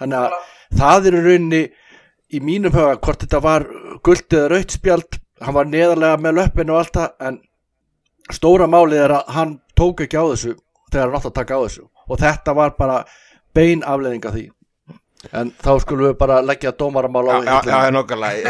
[0.00, 0.38] Þannig að
[0.80, 1.62] það er rauninni
[2.34, 3.68] í mínum höga hvort þetta var
[4.02, 7.38] guld eða rautspjald hann var neðarlega með löppinu og allt það en
[8.32, 10.54] stóra málið er að hann tók ekki á þessu
[10.90, 11.86] þegar hann átt að taka á þessu.
[12.08, 12.98] Og þetta var bara
[13.56, 14.44] bein afleðing af því.
[15.32, 18.42] En þá skulum við bara leggja dómaramál á Já, já, nokkulega,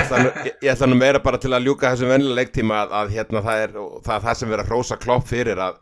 [0.58, 3.62] ég ætla, nú meira bara til að ljúka þessum vennilega leiktíma að, að hérna það
[3.62, 5.76] er það, það sem verður að hrósa klopp fyrir að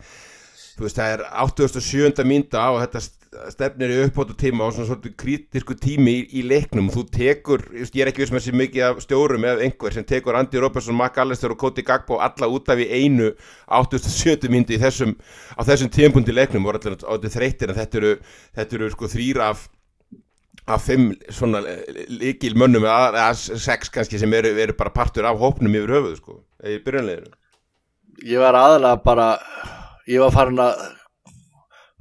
[0.76, 2.26] þú veist það er 87.
[2.28, 3.02] mínda og þetta
[3.53, 8.03] stefnir í uppbóta tíma og svona svolítið kritisku tími í, í leiknum þú tekur, ég
[8.05, 11.16] er ekki viss með þessi mikið af stjórum eða einhver sem tekur Andy Robertson, Mac
[11.23, 13.31] Allister og Cody Gagbo alla út af í einu
[13.73, 14.51] 87.
[14.53, 15.14] myndi þessum
[15.57, 18.14] á þessum tímpundi leiknum voru allir á þetta þreytir en þetta eru,
[18.59, 19.68] þetta eru sko þrýra af
[20.71, 21.59] af fimm svona
[22.07, 26.42] líkil mönnum eða sex kannski sem eru, eru bara partur af hópnum yfir höfuð sko,
[26.62, 27.38] í byrjanleginu
[28.29, 29.29] Ég var aðalega bara
[30.07, 30.85] ég var farin að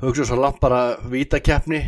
[0.01, 1.81] hugsa svo langt bara vítakeppni.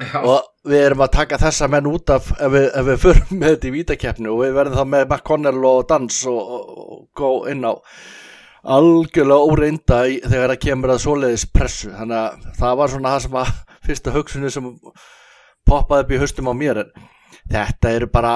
[0.00, 0.20] Já.
[0.22, 3.50] og við erum að taka þessa menn út af ef við, ef við förum með
[3.52, 7.30] þetta í vítakeppni og við verðum þá með McConnell og Dans og, og, og gó
[7.50, 7.72] inn á
[8.76, 11.90] algjörlega óreinda þegar það kemur að svoleiðis pressu.
[11.96, 13.54] Þannig að það var svona það sem að
[13.86, 14.68] fyrsta hugsunni sem
[15.68, 16.92] poppaði upp í höstum á mér en
[17.50, 18.34] þetta eru bara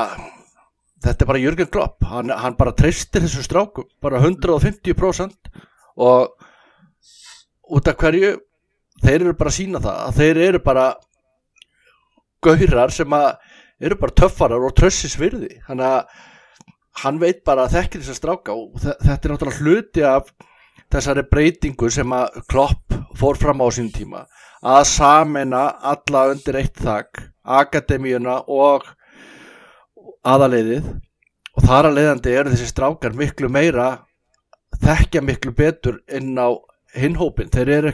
[1.04, 2.08] þetta er bara Jürgen Klopp.
[2.08, 5.54] Hann, hann bara treystir þessu strákum bara 150%
[6.02, 6.34] og
[7.74, 8.34] út af hverju
[9.04, 10.86] þeir eru bara að sína það að þeir eru bara
[12.44, 13.28] gaurar sem að
[13.84, 15.58] eru bara töffarar og trössis virði.
[15.66, 16.18] Þannig að
[17.04, 20.28] hann veit bara að þekkir þess að stráka og þe- þetta er náttúrulega hluti af
[20.94, 24.26] þessari breytingu sem að Klopp fór fram á sín tíma.
[24.64, 28.86] Að samena alla undir eitt þak akademíuna og
[30.24, 30.86] aðaleiðið
[31.54, 33.88] og þar að leiðandi eru þessi strákar miklu meira
[34.84, 36.48] þekkja miklu betur inn á
[36.96, 37.92] hinhópin þeir eru,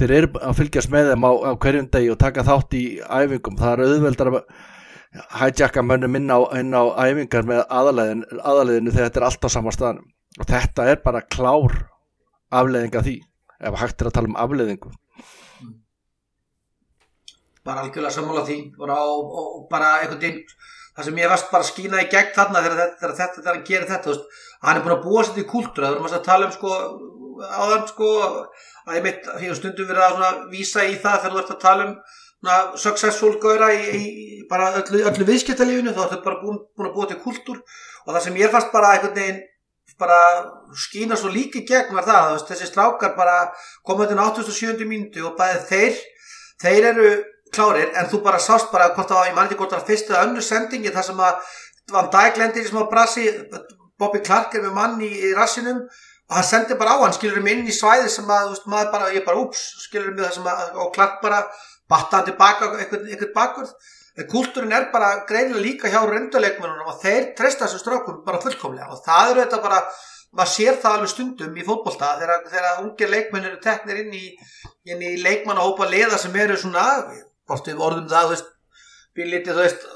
[0.00, 3.58] þeir eru að fylgjast með þeim á, á hverjum degi og taka þátt í æfingum.
[3.60, 4.40] Það er auðveldar að
[5.42, 9.50] hætjaka mönnum inn á, inn á æfingar með aðaleiðin, aðaleiðinu þegar þetta er allt á
[9.56, 10.10] sama staðnum.
[10.40, 11.78] Og þetta er bara klár
[12.52, 13.16] afleiðing af því
[13.62, 14.92] ef hægt er að tala um afleiðingu.
[17.62, 18.58] Bara algjörlega sammála því.
[18.80, 20.46] Og, og, og bara einhvern veginn
[20.96, 23.88] það sem ég varst bara að skína í gegn þarna þegar þetta, þetta, hann gerir
[23.88, 26.52] þetta veist, hann er búin að búa sér til kúltúr það vorum að tala um
[26.56, 26.72] sko
[27.62, 28.10] áðan sko
[28.86, 31.54] að ég mitt, ég hef stundum verið að svona, vísa í það þegar þú ert
[31.54, 31.94] að tala um
[32.42, 36.94] svona, successful gauðra í, í bara öllu, öllu viðskiptalífinu þá ertu bara búin, búin að
[36.96, 39.42] búa til kúltúr og það sem ég fannst bara einhvern veginn
[40.00, 40.18] bara
[40.74, 43.36] skína svo líki gegn var það, þessi strákar bara
[43.86, 44.86] koma til 87.
[44.88, 46.00] mínútu og bæði þeir
[46.62, 47.10] þeir eru
[47.52, 50.46] klárir en þú bara sást bara hvort var, ég ekki hvort var fyrstu eða önnur
[50.46, 51.52] sendingi þar sem að
[51.92, 53.26] Van Dijk lendir í smá brasi
[53.98, 55.82] Bobby Clark er með mann í, í rassinum
[56.32, 58.92] og hann sendir bara á hann, skilur um inn í svæði sem að, veist, maður
[58.94, 61.42] bara, ég bara, úps skilur um það sem að, og Clark bara
[61.92, 63.74] batta hann tilbaka, einhvern, einhvern bakvörð.
[64.16, 68.88] En kultúrin er bara greinilega líka hjá reynduleikmennunum og þeir treysta þessum strákum bara fullkomlega.
[68.92, 69.82] Og það eru þetta bara
[70.32, 74.24] maður sér það alveg stundum í fótbolta þegar, þegar ungir leikmenn eru teknir inn í,
[74.88, 76.86] inn í leikmannahópa liða sem eru svona,
[77.48, 78.52] hvort við orðum það þú veist,
[79.20, 79.90] við litið þú veist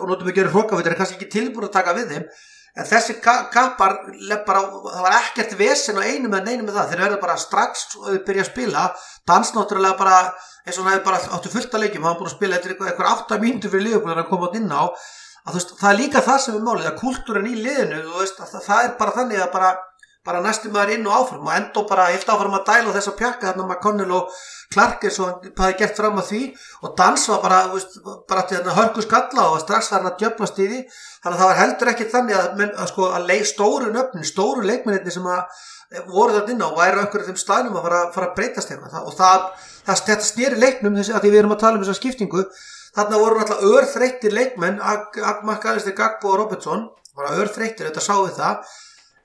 [0.00, 2.26] og notum við gerum hrókafittir er kannski ekki tilbúin að taka við þeim
[2.72, 3.98] en þessi ka kappar
[4.46, 6.92] bara, það var ekkert vesen og einu með neinu með það.
[6.92, 8.84] Þeir verða bara strax og þau byrja að spila
[9.28, 10.20] dans náttúrulega bara
[10.62, 12.06] eins og hann hefði bara áttu fullt að leikjum.
[12.06, 14.72] Hann var búin að spila eitthvað, eitthvað átta mínútur fyrir liðbúin að koma átt inn
[14.72, 14.84] á.
[15.42, 18.60] Að, veist, það er líka það sem er málið að kultúrin í liðinu veist, það,
[18.62, 19.70] það er bara þannig að bara,
[20.26, 23.16] bara næstum maður inn og áfram og enda bara eftir áfram að dæla þess að
[23.18, 24.36] pjakka þarna McConnell og
[24.72, 26.40] Clark eins og hann hafði gert fram að því.
[26.86, 27.98] Og dans var bara, veist,
[28.30, 30.80] bara til þarna hörku skalla og strax var hann að djöfnast í því.
[31.24, 34.28] Þannig að það var heldur ekki þannig að, menn, að, sko, að leik, stóru nöfnin,
[34.28, 35.42] stóru leikmenninni sem að
[36.08, 39.12] voru þarna inn á væri einhverjum þeim staðnum að fara, fara að breytast hérna og
[39.18, 39.42] það,
[39.84, 42.44] það, þetta snýri leiknum þessi, að því við erum að tala um þessa skiptingu.
[42.96, 44.80] Þarna voru náttúrulega örþreyttir leikmenn
[45.48, 48.72] Magalisti Gagbo og Robertson bara örþreyttir, þetta við það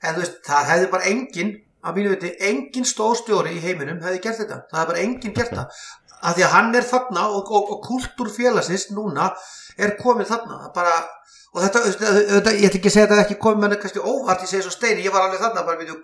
[0.02, 4.22] en þú veist, það hefði bara engin að mínu viti, engin stórstjóri í heiminum hefði
[4.24, 5.84] gert þetta, það hefði bara engin gert það.
[6.18, 9.28] Af því að hann er þarna og, og, og kultúrfélagsins núna
[9.78, 10.72] er komið þarna.
[10.74, 10.96] Bara,
[11.54, 14.42] og þetta, þetta, ég ætla ekki að segja að þetta ekki komið með kannski óvart,
[14.42, 15.94] ég segi svo steini ég var alveg þarna, bara við,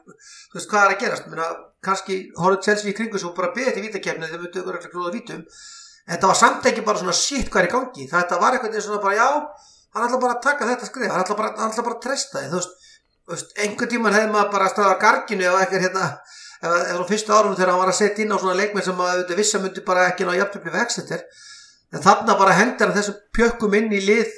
[0.53, 1.27] þú veist hvað er að gerast?
[1.33, 1.51] Minna,
[1.85, 5.43] kannski horfðu Chelsea í kringu svo bara beðið til vítakefni þegar við ekki klúða vítum.
[6.05, 8.83] En þetta var samt ekki bara svona shit hvað er í gangi, þetta var eitthvað
[8.87, 9.29] svona bara já,
[9.97, 12.43] hann ætla bara að taka þetta skrif hann ætla bara, hann ætla bara að treysta
[12.43, 12.84] þið, þú veist
[13.33, 16.07] einhvern tíman hefði maður bara staðað garginu eða eitthvað hérna
[16.65, 19.01] ef það á fyrstu árum þegar hann var að setja inn á svona leikmenn sem
[19.01, 21.25] að auðvitað vissa myndi bara ekki ná jafntöfli við Exeter
[21.95, 24.33] en þarna bara hendur hann þessum pjökkum inn í lið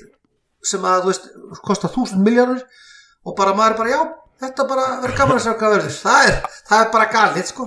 [0.66, 1.27] sem að þú veist
[1.66, 2.62] kostar þúsund miljónur
[3.27, 4.01] og bara maður er bara já,
[4.44, 5.94] þetta bara verður gaman að sjá hvað verður.
[6.05, 6.37] Það er,
[6.68, 7.64] það er bara galið sko.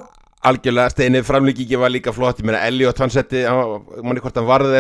[0.50, 2.40] Algjörlega steinið framlíkingi var líka flott.
[2.40, 3.40] Ég meina Elliot hann setti,
[4.04, 4.72] manni hvort hann varði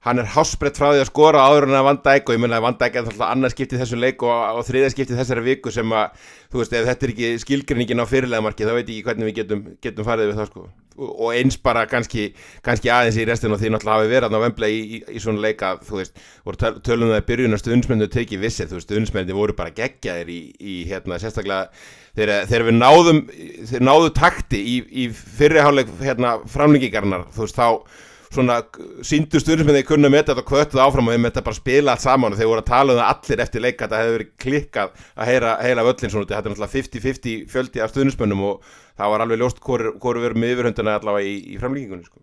[0.00, 2.40] hann er hann hásbreytt frá því að skora áður en að Van Dijk og ég
[2.40, 5.42] menna að Van Dijk er alltaf annað skiptið þessum leik og, og þriða skiptið þessari
[5.44, 8.94] viku sem að, þú veist, ef þetta er ekki skilgrinningin á fyrirlegamarki þá veit ég
[8.94, 10.64] ekki hvernig við getum, getum farið við það sko.
[11.00, 12.26] Og, eins bara kannski,
[12.64, 15.44] kannski aðeins í restin og því náttúrulega hafi verið að vembla í, í, í svona
[15.44, 18.88] leika, þú veist, voru töl, tölum það í byrjun að stuðnismennu tekið vissið, þú veist,
[18.88, 21.70] stuðnismenni voru bara geggjaðir í, í hérna, sérstaklega
[22.18, 23.22] þegar, þegar við náðum,
[23.70, 25.06] þeir náðu takti í,
[25.40, 28.60] fyrriháleik hérna, framlengingarnar, þú veist, þá svona
[29.06, 31.94] síndu stundum sem þeir kunna með þetta og kvötuð áfram og þeim þetta bara spila
[31.94, 34.30] allt saman og þeir voru að tala um það allir eftir leika þetta hefði verið
[34.44, 39.14] klikkað að heyra, heyra völlin svona, þetta er náttúrulega 50-50 fjöldi af stundismönnum og það
[39.14, 42.22] var alveg ljóst hvori við verum með yfirhundina allavega í, í framlíkingunni sko.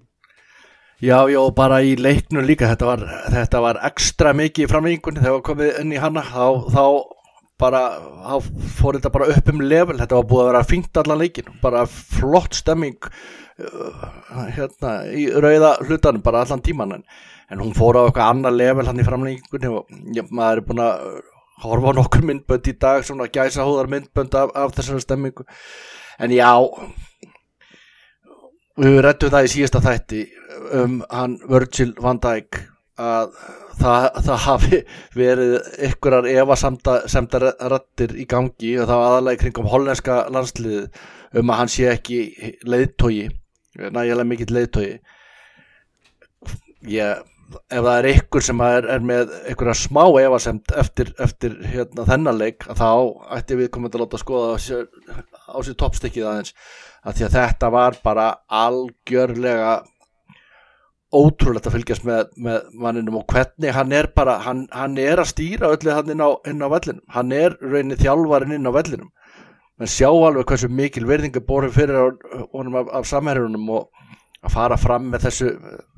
[1.04, 5.36] Já, já, bara í leiknum líka þetta var, þetta var ekstra mikið í framlíkingunni þegar
[5.36, 6.86] við komum inn í hana þá, þá
[7.62, 7.82] bara,
[8.24, 8.48] þá
[8.80, 11.84] fór þetta bara upp um level, þetta var búið að vera fínt allan leikin, bara
[11.90, 13.12] flott stemming
[13.58, 17.04] hérna í rauða hlutanum bara allan tíman en,
[17.50, 20.84] en hún fór á eitthvað annar level hann í framlengingunni og ja, maður er búin
[20.86, 21.06] að
[21.64, 25.48] horfa á nokkur myndbönd í dag svona gæsa hóðar myndbönd af, af þessari stemmingu
[26.22, 26.52] en já
[28.78, 30.24] við rettum það í síðasta þætti
[30.78, 32.62] um hann Virgil van Dijk
[33.02, 33.34] að
[33.78, 34.80] það, það hafi
[35.18, 35.58] verið
[35.90, 40.88] ykkurar evasemdar rattir í gangi og það var aðalega kringum hollenska landsliðið
[41.38, 42.22] um að hann sé ekki
[42.66, 43.28] leiðtogi
[43.78, 44.88] nægilega mikill leiðtói
[46.88, 52.06] ég ef það er ykkur sem er, er með einhverja smá evasemt eftir, eftir hérna,
[52.08, 52.90] þennan leik þá
[53.38, 54.88] ætti við komum að láta að skoða á sér,
[55.64, 56.56] sér toppstykkið aðeins.
[57.08, 58.26] Að því að þetta var bara
[58.64, 59.78] algjörlega
[61.16, 65.32] ótrúlegt að fylgjast með, með manninum og hvernig hann er bara hann, hann er að
[65.32, 67.06] stýra öllu hann inn á, á vellinum.
[67.16, 69.14] Hann er reynið þjálfarinn inn á vellinum
[69.78, 72.18] menn sjá alveg hversu mikil verðinga borum fyrir
[72.54, 73.88] honum af, af samherjunum og
[74.46, 75.54] að fara fram með þessu,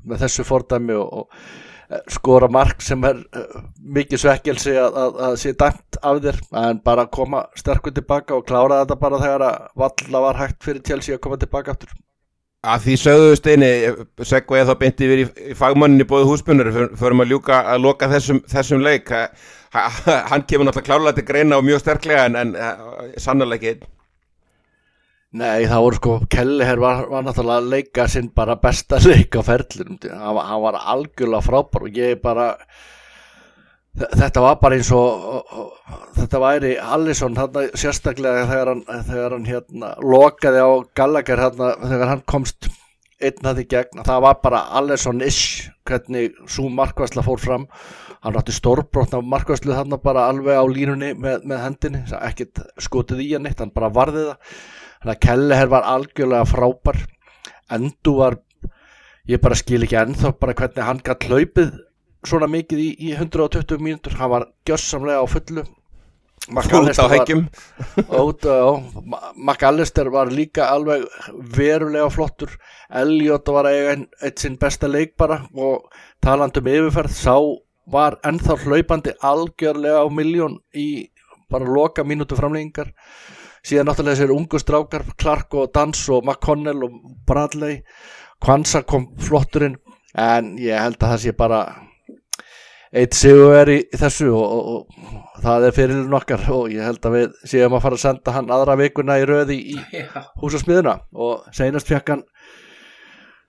[0.08, 3.64] með þessu fordæmi og, og eh, skora mark sem er uh,
[3.96, 6.40] mikið svekkelsi að, að, að sé dæmt af þér.
[6.64, 10.86] En bara koma sterkur tilbaka og klára þetta bara þegar að valla var hægt fyrir
[10.86, 11.92] Chelsea að koma tilbaka aftur
[12.60, 13.70] að því sögðu steini
[14.28, 16.68] segva ég þá beinti yfir í, í fagmannin í bóðu húspunur
[16.98, 19.12] förum að ljúka að loka þessum, þessum leik.
[19.70, 23.88] Hann kemur náttúrulega klárlega til greina og mjög sterklega en, en uh, sannarlega ekki
[25.30, 29.46] Nei það voru sko Kelleher var, var náttúrulega að leika sinn bara besta leik á
[29.46, 32.48] ferlunum hann var algjörlega frábár og ég bara
[33.98, 35.72] þetta var bara eins og
[36.16, 42.12] þetta væri Allison þarna, sérstaklega þegar hann, þegar hann hérna, lokaði á Gallagher þarna, þegar
[42.14, 42.70] hann komst
[43.20, 44.04] einn að því gegn.
[44.06, 47.66] Það var bara Allison-ish hvernig svo markværsla fór fram.
[48.20, 53.32] Hann rátti stórbrotna markværslu þarna bara alveg á línunni með, með hendinni ekkert skotið í
[53.34, 54.54] hann eitt, hann bara varði það.
[55.00, 57.02] Þannig að Kelleher var algjörlega frábær.
[57.72, 58.36] Endu var
[59.30, 61.70] ég bara skil ekki ennþá bara hvernig hann gætt hlaupið
[62.26, 64.16] svona mikið í, í 120 mínútur.
[64.18, 65.62] Hann var gjössamlega á fullu.
[66.50, 67.06] McAllister
[70.16, 71.00] var líka alveg
[71.56, 72.50] verulega flottur.
[72.90, 75.74] Elliot var eitt, eitt sinn besta leik bara og
[76.24, 77.36] talandum yfirferð sá
[77.90, 81.10] var ennþá hlaupandi algjörlega á miljón í
[81.50, 82.92] bara loka mínútu framleggingar
[83.66, 87.82] síðan náttúrulega þessir ungu strákar Clark og Dans og McConnell og Bradley.
[88.40, 89.76] Kwanza kom flotturinn
[90.16, 91.60] en ég held að það sé bara
[92.90, 97.04] eitt sigur er í þessu og, og, og það er fyrir nokkar og ég held
[97.06, 99.76] að við séum að fara að senda hann aðra vikuna í röði í,
[100.42, 102.24] húsasmiðuna og seinast fekk hann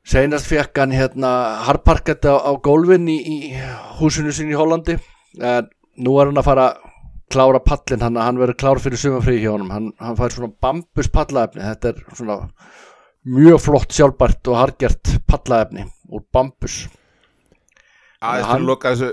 [0.07, 1.31] seinast fekk hann hérna
[1.67, 3.37] harparkett á, á gólfin í, í
[3.99, 4.97] húsinu sín í Hollandi.
[5.41, 5.69] En
[6.01, 6.87] nú er hann að fara að
[7.31, 9.71] klára pallin hann, hann verður klár fyrir sumafrí hjá honum.
[9.73, 11.63] Hann, hann fær svona bambus pallaefni.
[11.63, 12.39] Þetta er svona
[13.31, 16.83] mjög flott sjálfbært og hargjert pallaefni úr bambus.
[18.21, 19.11] Aðeins fyrir að loka þessu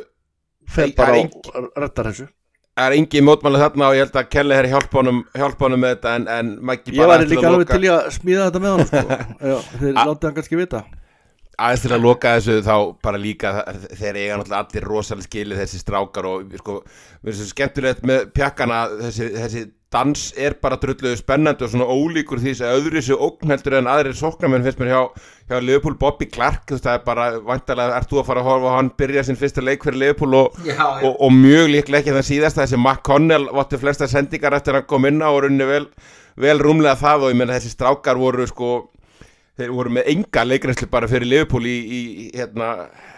[0.75, 2.29] fer bara og rettar þessu
[2.79, 6.13] Það er engin mótmælið þarna og ég held að Kelly er hjálpunum, hjálpunum með þetta
[6.15, 9.17] en, en Maggi bara Ég var líka alveg til að smíða þetta með hann sko.
[9.81, 10.83] þeir látið hann kannski vita
[11.59, 13.53] Aðeins til að loka þessu þá bara líka
[13.99, 16.77] þeir eiga náttúrulega allir rosalega skilið þessi strákar og sko,
[17.19, 21.87] mér finnst þetta skemmtilegt með pjakkana þessi, þessi dans er bara drulluðu spennandi og svona
[21.89, 24.99] ólíkur því að öðru séu ógnheldur en aðrir soknamenn finnst mér hjá,
[25.49, 28.77] hjá Leopold Bobby Clark það er bara vantalega, ert þú að fara að horfa og
[28.77, 31.09] hann byrja sin fyrsta leik fyrir Leopold og, Já, já.
[31.09, 32.67] og, og mjög líklega ekki þann síðasta.
[32.67, 35.87] Þessi McConnell vottu flesta sendingar eftir að hann kom inn á og runni vel,
[36.37, 38.73] vel rúmlega það og ég menna þessi strákar voru sko
[39.59, 42.03] þeir voru með enga leikræsli bara fyrir Leopold í, í,
[42.37, 42.69] hérna,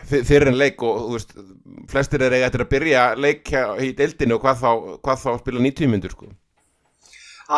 [0.08, 1.34] fyrir en leik og þú veist
[1.90, 3.50] flestir er eiga eftir að byrja leik
[3.84, 4.70] í deildinu og hvað þá,
[5.02, 6.30] hvað þá spila 90 myndur sko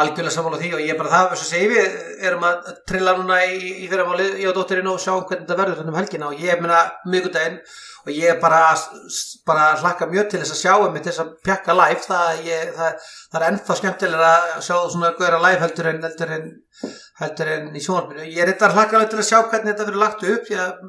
[0.01, 1.97] algjörlega sammála því og ég er bara það, þess að segi við
[2.29, 5.81] erum að trilla núna í, í fyrramáli ég og dóttirinn og sjá hvernig þetta verður
[5.81, 6.31] þannig um helgina.
[6.31, 7.59] Og ég meina mjögundaginn
[8.03, 8.63] og ég er bara,
[9.47, 12.01] bara hlakka mjög til þess að sjá um þess að pjakka live.
[12.07, 16.35] Það, ég, það, það er ennþá skemmtilega að sjá svona góðra live heldur en heldur
[16.39, 16.49] en,
[17.21, 20.25] heldur en í sjónarminu ég er eitthvað hlakka til að sjá hvernig þetta verður lagt
[20.33, 20.83] upp ég,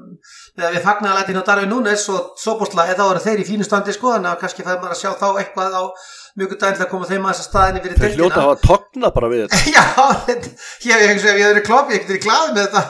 [0.64, 3.48] við fagnar að læta inn á Darvin Núnes og Soborsla eða þá eru þeir í
[3.52, 5.84] fínu standi sko þannig að kannski er maður að sjá þá eitthvað á
[6.34, 9.28] mjög dæl að koma þeim að þessa staðinni fyrir Þeir hljóta að hafa tognað bara
[9.30, 9.58] við þetta.
[9.76, 12.82] Já, ég hef verið klopp ég hef verið glaðið með þetta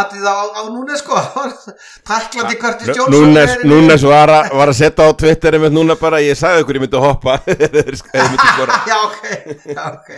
[0.00, 1.20] að það á, á núna sko.
[2.08, 6.64] Tæklandi Curtis Jones Núnes, Núnes var, að setja á Twitter með núna bara, ég sagði
[6.64, 7.38] okkur ég myndi að hoppa
[8.88, 9.22] Já, ok,
[9.68, 10.10] já, ok.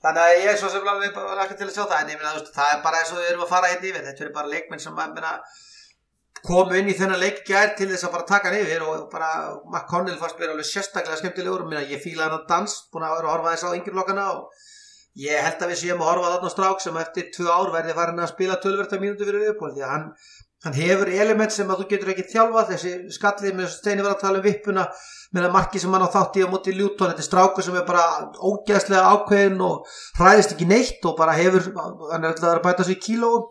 [0.00, 2.70] Þannig að ég er svo sem ekki til að sjá það en ég minna, það
[2.72, 4.06] er bara eins og við erum að fara hérna yfir.
[4.06, 5.32] Þetta er bara leikmenn sem að minna
[6.46, 9.30] komu inn í þennan leikgjær til þess að bara taka hann yfir og bara
[9.68, 11.66] McConnell fannst mér alveg sérstaklega skemmtilegur.
[11.66, 14.68] Og ég fíla hann að dans, búin að vera að horfa þess á yngjurlokkana og
[15.20, 18.22] ég held að við séum að horfa þarna strák sem eftir tvö ár verði farin
[18.22, 20.04] að spila tölverta mínútu fyrir upp því að hann,
[20.64, 24.22] hann hefur element sem að þú getur ekki þjálfa þessi skallið með steini var að
[24.22, 24.86] tala um vippuna
[25.34, 27.78] með það marki sem hann á þátt í á móti ljúton þetta er stráku sem
[27.78, 28.04] er bara
[28.38, 33.02] ógæðslega ákveðin og hræðist ekki neitt og bara hefur, hann er alltaf að bæta sér
[33.02, 33.50] kílóum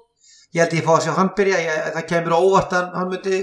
[0.55, 3.37] ég held ég fá að sjá hann byrja ég, það kemur óvart að hann myndi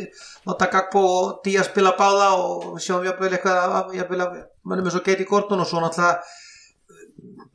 [0.47, 4.31] nota Gagbo og Díaz spila báða og sjáum við jafnvel eitthvað jafnvel að
[4.67, 6.15] mannum eins og Gati Gordon og svo náttúrulega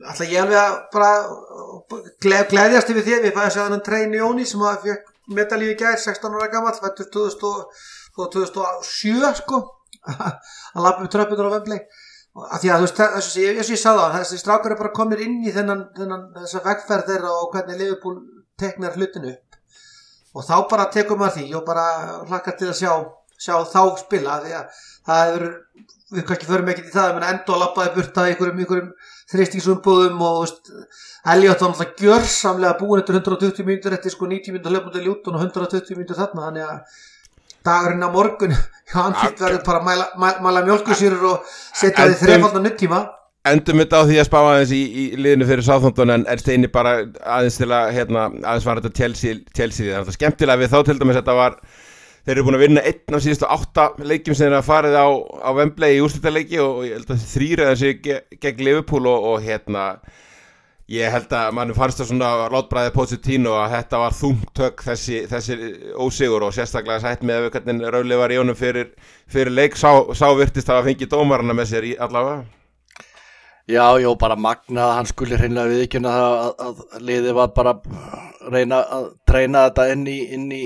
[0.02, 1.12] alltaf ég alveg að bara
[2.52, 5.02] gleðjast yfir því við fæðum að sjá hann Trein Jóni sem að fekk
[5.36, 9.56] metalífi gær 16 ára gammal fættur 2007 sko.
[10.74, 11.78] Að lappa upp tröppunar á vömbli
[12.32, 14.96] að því að þú veist þess að ég, ég sagði það þessi strákur er bara
[14.96, 18.16] komir inn í þennan, þennan þessa vegferð þeirra og hvernig Liverpool
[18.62, 19.58] teknar hlutinu upp.
[20.32, 21.86] Og þá bara tekum maður því og bara
[22.30, 22.92] hlakka til að sjá,
[23.36, 25.48] sjá þá spila því að það hefur
[26.12, 28.90] við kannski förum ekkert í það en enda að lappaði burta í einhverjum, einhverjum
[29.32, 30.42] þrýstingsumbúðum og
[31.32, 35.46] Elliot var náttúrulega gjörsamlega búin eftir 120 mínútur eftir sko 90 mínútur hlöfnum ljúton og
[35.46, 37.00] 120 mínútur þarna þannig að
[37.68, 38.54] dagurinn á morgun
[38.96, 40.06] hann fyrir verður bara að mæla,
[40.44, 43.02] mæla, mjölkusýrur og setja því þrefaldna nuttíma
[43.42, 46.68] Endum þetta á því að spá aðeins í, í liðinu fyrir sáþóndun en er steini
[46.70, 46.92] bara
[47.26, 50.76] aðeins til að hérna, aðeins var þetta tjelsið þannig að það er skemmtilega við þá
[50.86, 51.18] til dæmis?
[51.18, 51.56] Þetta var
[52.22, 55.06] þeir eru búin að vinna einn af síðustu átta leikjum sem þeir hafa farið á,
[55.42, 59.28] á Wembley í úrslutaleiki og, og ég held að þrýra þessi ge, gegn Liverpool og,
[59.32, 59.88] og hérna
[60.92, 65.60] ég held að mannum fannst það svona látbræðið Pochettino að þetta var þungtök þessi, þessi
[65.98, 68.94] ósigur og sérstaklega sætt með hvernig Rauli var í honum fyrir,
[69.26, 72.44] fyrir leik sá, sá virtist að fengi dómarana með sér í allavega
[73.70, 77.76] Já, já, bara magna að hann skulle hreinlega við ekki að, liði var bara
[78.50, 80.62] reyna að treyna þetta inn í, inn í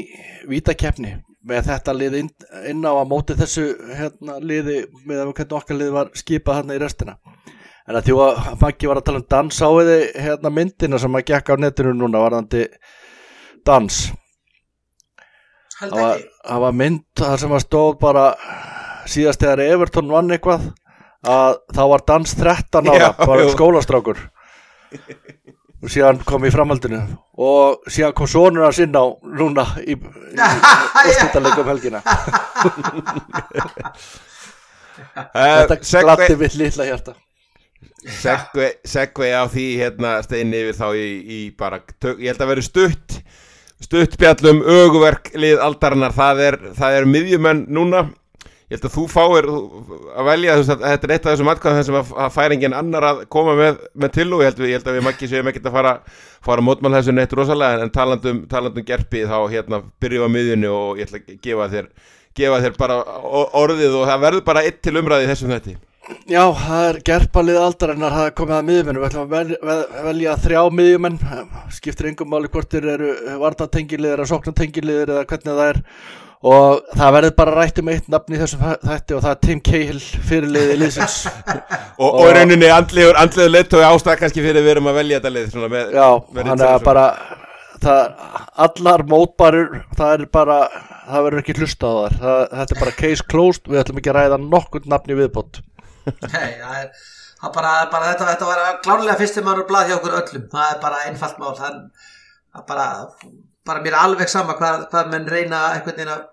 [0.48, 1.12] vítakefni
[1.46, 2.30] með þetta liði inn,
[2.72, 3.66] inn á að móti þessu
[3.98, 7.18] hérna, liði með að hvernig okkar liði var skipað hérna í restina.
[7.86, 9.92] En að því að Maggi var að tala um dans á þið
[10.24, 12.64] hérna myndina sem að gekka á netinu núna varðandi
[13.66, 14.00] dans.
[15.76, 18.26] Það var, það var mynd það sem að stóð bara
[19.06, 20.70] síðast þegar Everton vann eitthvað
[21.26, 24.18] að þá var dans 13 ára, bara skólastrákur.
[25.84, 27.02] Og síðan kom í framhaldinu.
[27.42, 29.04] Og síðan kom sonur hans inn á
[29.38, 29.96] núna í, í
[31.10, 32.00] úrstýttalegum helgina.
[35.36, 37.12] Þetta glatti mitt lilla hjarta.
[38.06, 41.82] Segvei á því hérna steini yfir þá í, í bara,
[42.16, 43.18] ég held að vera stutt
[43.82, 48.06] stutt bjallum öguverk lið aldarinnar, það er, það er miðjumenn núna
[48.66, 51.98] ég held að þú fáir að velja að þetta er eitt af þessum atkvæðan þessum
[52.00, 54.98] að, að færa engin annar að koma með, með til og ég ég held að
[54.98, 55.92] við makki séum ekkert að fara
[56.46, 60.70] fara að mótmála þessu neitt rosalega en talandum, talandum gerpi þá hérna byrju á miðjunni
[60.70, 61.90] og ég ætla að gefa þér
[62.36, 62.98] gefa þér bara
[63.56, 65.78] orðið og það verður bara eitt til umræði þessum þetta
[66.30, 70.60] Já, það er gerpalið aldarinnar það komið að miðjumenn, við ætlum að velja, velja þrjá
[70.78, 71.16] miðjumenn,
[71.74, 73.08] skiptir engum máli hvort þeir eru
[73.40, 75.80] vartatengilir eða sóknatengilir eða hvernig það er
[76.44, 79.62] og það verður bara rætt um eitt nafn í þessum þætti og það er Tim
[79.64, 81.16] Cahill fyrirliði liðsins.
[81.96, 85.16] Og, og, og rauninni andliður, andliður leitt og ástæð kannski fyrir við erum að velja
[85.16, 86.08] þetta lið með, já,
[86.44, 87.04] hann er bara
[87.80, 88.18] það,
[88.66, 90.58] allar mótbarur það er bara,
[91.06, 94.12] það verður ekki hlusta á þar það, þetta er bara case closed við ætlum ekki
[94.12, 95.62] að ræða nokkur nafn í viðbót.
[96.34, 96.90] Nei, það er
[97.40, 100.80] það bara, bara þetta, þetta var klárlega fyrstum manur blað hjá okkur öllum, það er
[100.84, 101.56] bara einfalt mál.
[101.56, 101.80] Það
[102.60, 102.88] er bara
[103.66, 106.24] bara mér alveg sama hvað, hvað menn reyna einhvern veginn að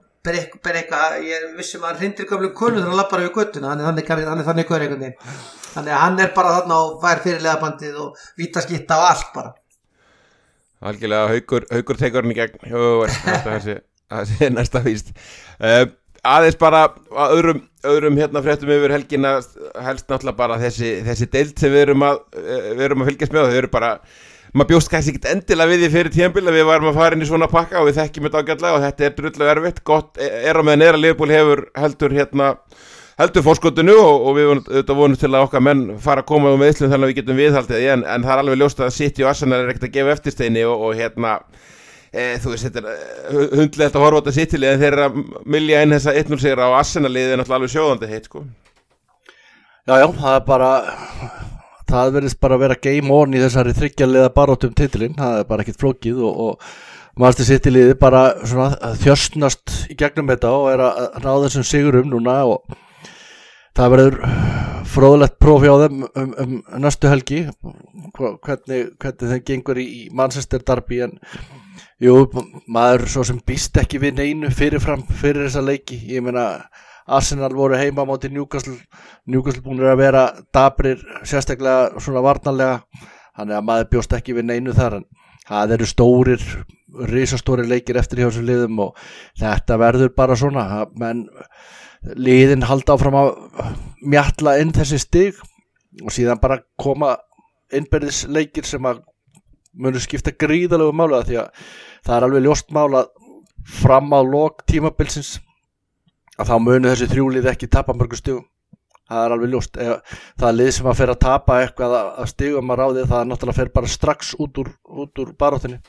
[0.63, 3.89] bereka ég vissum að hann hrindir gamlu konu þegar hann lappar yfir göttuna, hann er
[3.89, 5.41] þannig hann er þannig hver einhvern veginn,
[5.73, 9.51] þannig að hann er bara þarna og fær fyrirlega bandið og vítaskitta og allt bara.
[10.83, 13.81] Algjörlega haugur, haugur tekur hann í gegn.
[14.13, 15.13] Það sé næsta víst.
[15.57, 15.87] Uh,
[16.27, 19.33] aðeins bara að öðrum, öðrum hérna fréttum yfir helgina
[19.83, 23.33] helst náttúrulega bara þessi, þessi deild sem við erum að, eh, við erum að fylgjast
[23.33, 23.89] með og þau eru bara,
[24.53, 27.25] maður bjóst kannski ekkert endilega við því fyrir tíðanbíl að við varum að fara inn
[27.25, 30.55] í svona pakka og við þekkjum þetta ágætlega og þetta er drullu erfitt, gott er
[30.57, 32.47] á meðan er að Liverpool hefur heldur hérna
[33.17, 36.59] heldur fórskotinu og, og við auðvitað vonum til að okkar menn fara að koma um
[36.61, 39.29] meðslum þannig að við getum viðhaldið en, en það er alveg ljóst að City og
[39.31, 41.31] Arsenal er ekkert að gefa eftirsteini og, og hérna
[42.09, 42.87] e, þú veist, þetta er
[43.59, 45.13] hundlegt að horfa á þetta City-lið en þeir eru að
[45.55, 47.29] milja inn þessa 1-0 sigra á Arsenal-lið
[51.93, 55.47] það er verðist bara að vera game on í þessari þryggjarliða baróttum titilinn, það er
[55.49, 60.69] bara ekkit flókið og, og maður City liði bara svona þjörsnast í gegnum þetta og
[60.71, 62.77] er að ná þessum sigurum núna og
[63.77, 64.17] það verður
[64.93, 67.43] fróðlegt prófi á þeim um, um, um næstu helgi.
[68.13, 71.15] Hvernig, hvernig þeim gengur í Manchester Derby en
[72.01, 72.17] jú,
[72.67, 75.99] maður svo sem býst ekki við neinu fyrirfram fyrir þessa leiki.
[76.13, 76.47] Ég meina
[77.07, 78.77] Arsenal voru heima moti Newcastle.
[79.27, 82.79] Newcastle búin að vera dabrir sérstaklega svona varnarlega.
[83.33, 85.05] Þannig að maður bjóst ekki við neinu þar en
[85.47, 86.43] það eru stórir
[87.09, 88.99] risastóri leikir eftir hjá þessu liðum og
[89.39, 91.25] þetta verður bara svona menn
[92.19, 93.31] liðin halda áfram að
[94.03, 95.39] mjalla inn þessi stig
[96.03, 97.15] og síðan bara koma
[97.73, 99.01] innberðisleikir sem að
[99.73, 101.65] munur skipta gríðalögu mála því að
[102.05, 103.05] það er alveg ljóst mála
[103.65, 105.37] fram á lok tímabilsins
[106.43, 108.45] að þá munur þessi þrjúlið ekki tapa mörgu stigum.
[109.09, 109.81] Það er alveg ljóst.
[110.39, 113.59] Það er lið sem að fer að tapa eitthvað að stigum að ráði það náttúrulega
[113.59, 114.71] fer bara strax út úr,
[115.03, 115.81] úr baróttinni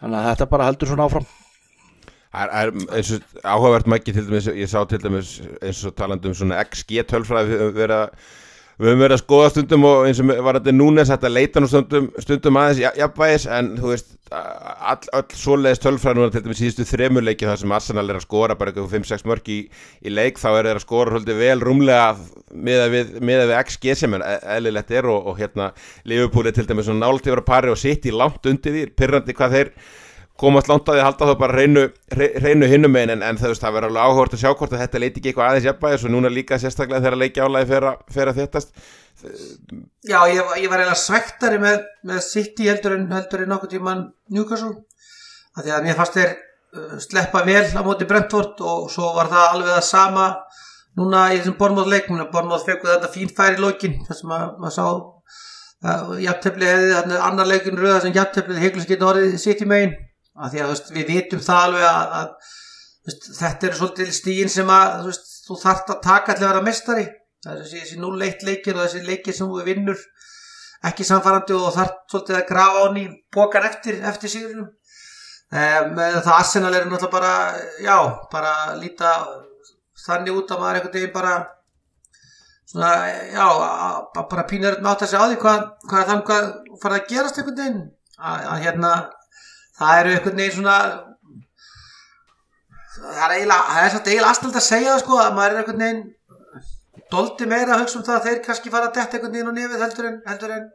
[0.00, 1.30] þannig að þetta bara heldur svona áfram.
[2.30, 6.36] Það er eins og áhugavert mæki til dæmis, ég sá til dæmis eins og talandum
[6.36, 7.58] svona XG tölfræði
[7.90, 8.12] að,
[8.80, 12.08] við höfum verið að skoða stundum og eins og var þetta núnes að leita stundum,
[12.22, 17.48] stundum aðeins jafnvægis en þú veist all, all svoleiðis tölfræði núna til dæmis síðustu þremuleiki
[17.48, 19.58] þar sem Arsenal er að skora bara eitthvað 5-6 mörg í,
[20.06, 22.06] í leik þá er það að skora svolítið vel rúmlega
[22.54, 24.26] með að við, við XG sem er
[24.56, 25.72] eðlilegt er og, og hérna
[26.08, 29.36] Liverpool er til dæmis nált yfir að pari og sitt í langt undir því, pyrrandi
[29.36, 29.74] hvað þeir
[30.40, 31.82] komast langt að því að halda þá bara reynu,
[32.44, 35.02] reynu hinnum einn en, en það, það verður alveg áhugort að sjá hvort að þetta
[35.02, 38.72] leiti ekki eitthvað aðeins jafnbæðis og núna líka sérstaklega þegar leiki álægi fer að þéttast.
[39.20, 44.06] Já, ég, ég var eiginlega svektari með, með City heldur en, heldur en nokkuð tíman
[44.32, 44.78] Newcastle
[45.58, 49.28] að því að mér fannst þeir uh, sleppa vel á móti Brentford og svo var
[49.32, 50.26] það alveg það sama
[50.98, 54.86] núna í þessum Bornmoth leikum Bornmoth fekk þetta fín færi lókin þar sem maður sá
[56.20, 59.94] jafntefni hefði annar leikin röða sem jafntefni heglust getur orðið City megin
[60.40, 62.50] að því að veist, við vitum það alveg að, að
[63.08, 66.52] veist, þetta er svolítið stígin sem að þú, veist, þú þart að taka til að
[66.52, 67.06] vera mestari
[67.48, 70.02] er þessi 0-1 leikir og þessi leikir sem þú vinnur
[70.90, 76.34] ekki samfærandi og þart svolítið að grafa án í bókan eftir, eftir síðunum um, það
[76.36, 77.32] Arsenal er náttúrulega bara
[77.84, 77.96] já,
[78.32, 79.14] bara líta
[80.06, 81.34] þannig út að maður einhvern veginn bara
[82.70, 82.92] svona,
[83.34, 83.46] já
[84.16, 87.40] bara pínur með átt að segja á því hvað, hvað þannig hvað farið að gerast
[87.40, 87.82] einhvern veginn?
[88.20, 88.92] Að, að hérna
[89.80, 90.78] það eru einhvern veginn svona
[93.00, 95.62] það er eiginlega það er svolítið eiginlega aðstæld að segja það sko að maður er
[95.62, 96.02] einhvern veginn
[97.10, 99.58] doldi meira að hugsa um það að þeir kannski fara að detta einhvern veginn á
[99.58, 100.68] nefið heldur en, heldur en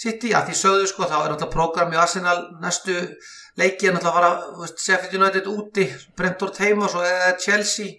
[0.00, 2.96] sitt í, að því sögðu sko þá er náttúrulega program í Arsenal næstu
[3.60, 5.86] leiki er náttúrulega að fara Sheffield United úti,
[6.16, 7.98] Brentford heima og svo er Chelsea.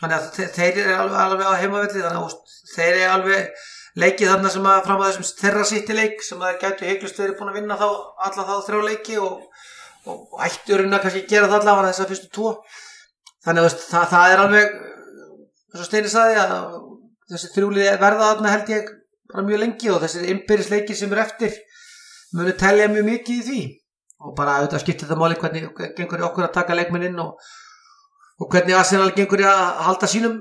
[0.00, 3.66] Þannig að þeir eru alveg, alveg á heimavelli þannig að þeir eru alveg
[4.02, 7.36] leikið þarna sem að fram að þessum þeirra sitti leik sem að gætu heiklust verið
[7.38, 7.86] búin að vinna þá
[8.26, 9.53] alla þá þrjá leiki og
[10.10, 12.52] og ætturinn að kannski gera það allavega þess að fyrstu tvo.
[13.44, 14.74] Þannig að það, það er alveg
[15.72, 16.76] þess að Steini saði að
[17.32, 18.90] þessi þrjúlið verða þarna held ég
[19.32, 21.56] bara mjög lengi og þessi ymbirðisleiki sem er eftir
[22.36, 23.60] munu telja mjög mikið í því.
[24.24, 27.40] Og bara auðvitað skiptir það máli hvernig gengur okkur að taka leikminn inn og,
[28.40, 30.38] og hvernig Arsenal gengur að halda sínum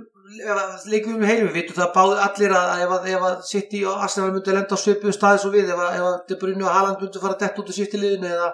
[0.90, 4.32] leikum við heilu, við vitum það báði allir að ef að, að City og Arsenal
[4.34, 7.24] myndi lenda á svipum staði svo við, ef að, að De Bruyne og Haaland myndi
[7.24, 8.52] fara dett út á City liðinu eða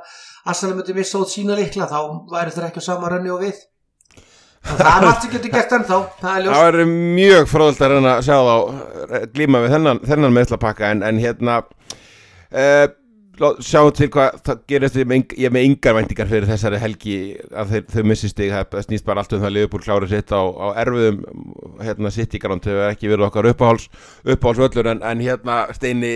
[0.49, 1.99] Arsenal myndi missa út sína leikla þá
[2.32, 3.59] væri það ekki á sama rönni og við.
[4.69, 8.25] Það er allt sem getur gert ennþá það er, er mjög fróðult að reyna að
[8.27, 12.88] sjá þá glíma við þennan, þennan meðslapakka en, en hérna uh,
[13.63, 17.15] sjáum til hvað það gerist ég er með yngar væntingar fyrir þessari helgi
[17.49, 18.51] að þeir, þau missi stig.
[18.51, 21.23] Það snýst bara allt um það að Liverpool klára sitt á, á erfiðum
[21.85, 23.89] hérna sitt í garant þau hefur ekki verið okkar uppáháls
[24.25, 26.13] uppáhálsvöllur en, en hérna steini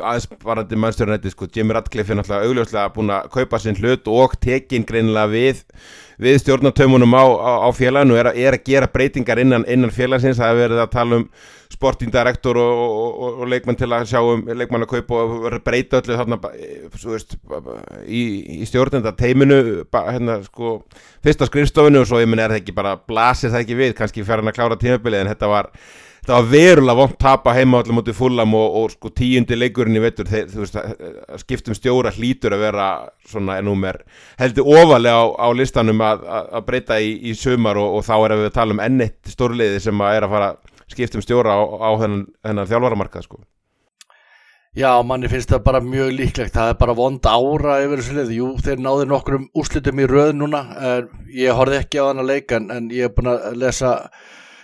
[0.00, 4.36] aðeins varandi mannstjórnætti sko, Jimmy Radcliffe er náttúrulega augljóslega búin að kaupa sinn hlut og
[4.40, 5.60] tekin greinilega við
[6.22, 10.38] við stjórnatömunum á, á, á félaginu er, er að gera breytingar innan, innan félagsins.
[10.38, 11.26] Það hefur verið að tala um
[11.82, 15.98] sporting director og, og, og, leikmann til að sjá um leikmann að kaupa og breyta
[15.98, 16.38] öllu þarna
[16.94, 17.34] svo veist,
[18.06, 18.22] í,
[18.62, 19.58] í stjórnenda teiminu
[19.90, 20.78] hérna sko
[21.24, 24.42] fyrsta skrifstofinu og svo minn er það ekki bara blasir það ekki við, kannski fer
[24.42, 25.72] hann að klára tímabilið en þetta var
[26.22, 30.02] þetta var verulega vont tapa heima allir mútið fullam og, og sko tíundi leikurinn í
[30.06, 32.88] að skiptum stjóra hlýtur að vera
[33.26, 33.98] svona ennúmer
[34.38, 38.50] heldur ofalega á, á listanum að, að, breyta í, í sumar og, þá er við
[38.52, 40.52] að tala um enn eitt stórliði sem að er að fara
[40.92, 43.42] skiptum stjóra á, á þennan, þennan þjálfaramarkað sko.
[44.72, 46.54] Já, manni finnst það bara mjög líklegt.
[46.54, 50.30] Það er bara vond ára yfir þessu lið Jú, þeir náðu nokkrum úrslitum í röð
[50.38, 50.62] núna
[51.28, 53.90] ég horfði ekki á hana leik en, ég er búin að lesa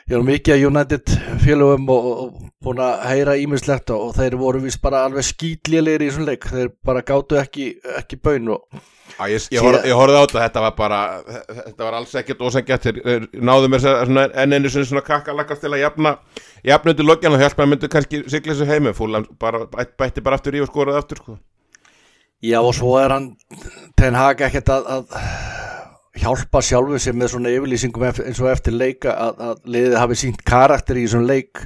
[0.09, 1.12] ég er mikið að United
[1.45, 6.09] félögum og, og búin að heyra ímislegt og, þeir voru vist bara alveg skýtlélegir í
[6.09, 6.49] þessum leik.
[6.57, 8.81] Þeir bara gátu ekki, ekki baun og
[9.19, 10.99] Á, ég, ég, horf, ég horfði á þetta, þetta var bara
[11.49, 15.73] þetta var alls ekkert ósangett þeir náðu mér svona, enn einu sinni svona kakkalakast til
[15.75, 16.12] að jafna
[16.69, 20.23] jafna undir loggjan og hjálpa að myndu kannski sigla þessu heimi fúlan bara, bæ- bætti
[20.23, 21.39] bara aftur í og skoraði aftur sko.
[22.47, 23.33] Já, og svo er hann
[23.99, 29.16] Ten Hag ekkert að, að hjálpa sjálfu sér með svona yfirlýsingum eins og eftir leika
[29.19, 31.64] að, að liðið hafi sínt karakter í þessum leik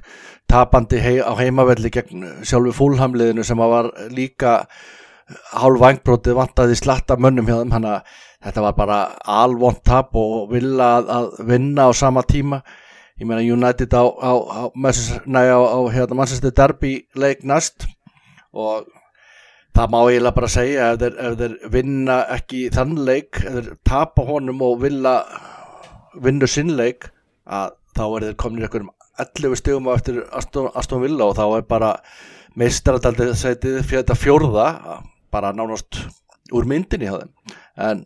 [0.49, 4.57] tapandi hei, á heimavelli gegn sjálfu fúlhamliðinu sem að var líka
[5.53, 8.99] hálf vangbrótið vantaði slatta mönnum hjá þeim hann að þetta var bara
[9.41, 12.63] alvont tap og vilja að, vinna á sama tíma.
[13.21, 17.87] Ég meina United á, á, á, á, hérna, Manchester Derby leik næst
[18.53, 18.89] og
[19.77, 23.71] það má eiginlega bara segja ef þeir, ef þeir vinna ekki þann leik ef þeir
[23.89, 25.15] tapa honum og vilja
[26.21, 27.09] vinna sinn leik
[27.47, 31.45] að þá er þeir komin í einhverjum 11 stegum á eftir Aston, Villa og þá
[31.59, 31.95] er bara
[32.57, 34.67] fyrir þetta fjórða
[35.33, 36.03] bara nánast
[36.53, 37.33] úr myndinni hjá þeim.
[37.77, 38.05] En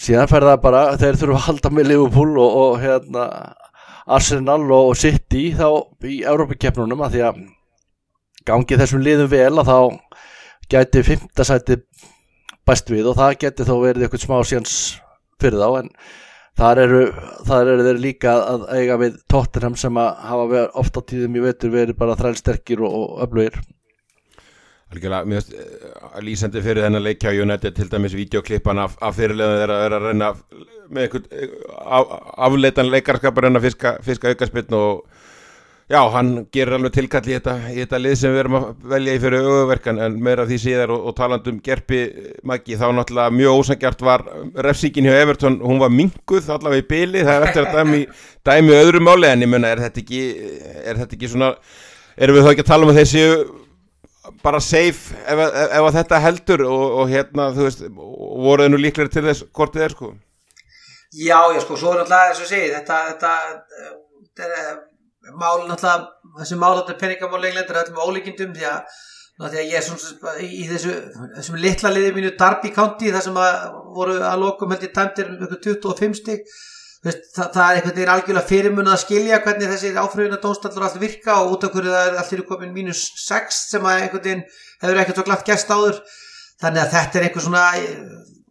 [0.00, 3.24] síðan fer það bara þeir þurfa að halda með Liverpool og, og hérna
[4.08, 5.68] Arsenal og City þá
[6.08, 7.42] í Európa-keppnunum að því að
[8.48, 9.78] gangi þessum liðum vel að þá
[10.72, 11.76] gæti fymta sæti
[12.68, 14.74] bæst við og það gæti þó verið eitthvað smá síðans
[15.40, 15.90] fyrir þá en
[16.58, 17.02] þar eru,
[17.46, 21.38] þar eru þeir líka að eiga við Tottenham sem að hafa verið oft á tíðum
[21.38, 23.60] í vetur verið bara þrælsterkir og öflugir
[24.88, 29.78] Algjörlega, uh, lýsandi fyrir þennan leikja á United til dæmis videoklippan af, af fyrirleðan þeirra
[29.84, 30.30] að reyna
[30.88, 31.26] með einhvern
[31.84, 32.12] af,
[32.48, 35.02] afleitan leikarskap að reyna að fiska, fiska aukaspinn og
[35.88, 39.18] já, hann gerir alveg tilkall í þetta, í þetta lið sem við erum að velja
[39.18, 42.02] í fyrir auðverkan en meira því síðar og, og talandum gerpi
[42.48, 44.26] Maggi, þá náttúrulega mjög ósangjart var
[44.68, 48.02] refsíkin hjá Everton, hún var minguð allavega í byli, það er eftir að dæmi,
[48.48, 50.26] dæmi öðru máli en ég menna, er þetta ekki
[50.82, 51.54] er þetta ekki svona,
[52.16, 53.24] erum við þá ekki að tala um að þessi
[54.42, 57.84] bara safe ef, ef, ef þetta heldur og, og hérna, þú veist,
[58.46, 60.12] voruð nú líklega til þess hvort þið er sko?
[61.16, 63.34] Já, já, sko, svo er náttúrulega þess að segja þetta, þetta,
[63.82, 63.92] eh,
[64.28, 66.08] þetta er mál náttúrulega,
[66.40, 68.98] þessi mál þetta peningamál leiklendur er öllum ólíkindum því að,
[69.48, 70.96] að ég er svona í þessu,
[71.36, 75.32] þessum litla liði mínu Darby County þar sem að voru að lokum held ég tæmtir
[75.32, 76.44] um ykkur 25 stig
[77.06, 80.98] Veist, það, það er einhvern veginn algjörlega fyrirmunað að skilja hvernig þessi áfröðuna dónstallur allt
[80.98, 84.42] virka og út af hverju það er allir komin mínus 6 sem að einhvern veginn
[84.82, 86.00] hefur ekkert svo glatt gæst áður.
[86.58, 87.64] Þannig að þetta er einhver svona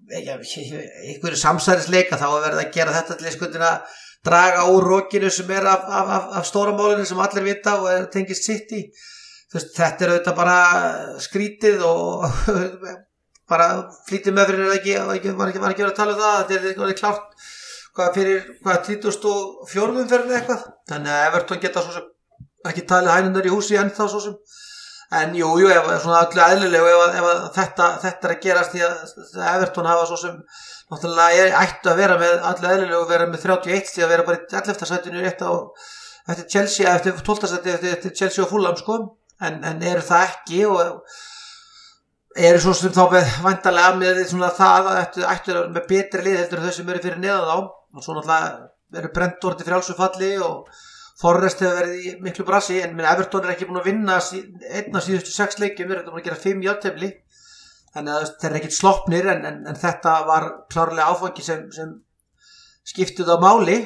[0.08, 5.30] einhverju samsærisleika þá er verið að gera þetta til einhvern veginn að draga úr rókinu
[5.32, 8.82] sem er af, af, af, af stóramálinu sem allir vita og er tengist sitt í
[9.54, 10.58] veist, þetta er auðvitað bara
[11.24, 12.26] skrítið og
[13.52, 13.68] bara
[14.08, 16.42] flítið með fyrir ekki, ekki, var ekki, verið að tala um það?
[16.42, 17.48] Þetta er eitthvað klárt
[17.98, 19.68] hvað fyrir, hvað 34.
[19.72, 22.08] fyrir eitthvað þannig að Everton geta svo sem
[22.70, 24.38] ekki talið hænundar í húsi ennþá svo sem
[25.18, 28.82] en jú, jú, ef, svona öllu eðlilegu ef, ef, þetta, þetta er að gerast því
[28.88, 30.42] að Everton hafa svo sem
[30.92, 34.42] náttúrulega er ættu að vera með öllu eðlilegu vera með 31 því að vera bara
[34.42, 34.90] í 11.
[34.92, 35.52] sætinu rétt á
[36.28, 37.50] eftir Chelsea, eftir 12.
[37.54, 39.00] sætinu eftir, eftir Chelsea og Fulham sko
[39.40, 40.84] en, en eru það ekki og
[42.38, 46.26] eru svo sem þá með vantarlega með svona það að ættu, að vera með betri
[46.26, 47.58] lið heldur þau sem eru fyrir neðan þá
[47.98, 50.70] og svo náttúrulega eru brent orði fyrir álsufalli og
[51.18, 54.44] Forrest hefur verið í miklu brasi en minn Everton er ekki búin að vinna sí,
[54.70, 57.10] einn af síðustu sex leikjum, þeir eru búin að gera fimm játefli
[57.96, 61.96] þannig að þeir eru ekkit sloppnir en, en, en þetta var klárlega áfangi sem, sem
[62.88, 63.80] skiptuð á máli.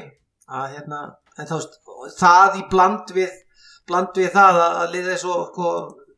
[0.51, 1.01] Að hérna,
[1.39, 1.55] þá
[2.20, 3.38] það í bland við
[3.88, 5.70] bland við það að, að liðið svo sko,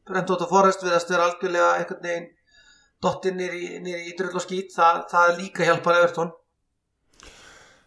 [0.09, 2.31] Brent Otto Forrest viðast vera algjörlega einhvern veginn
[3.03, 6.31] dottinn nýri í drull og skýt, það, það líka hjálpar Everton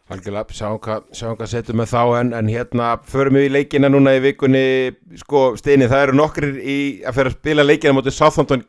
[0.06, 4.12] Algjörlega, sjáum hvað, hvað setjum með þá en, en hérna förum við í leikina núna
[4.14, 4.60] í vikunni.
[5.18, 8.62] Sko steini, það eru nokkrir í að fyrir að spila leikina motið Southampton.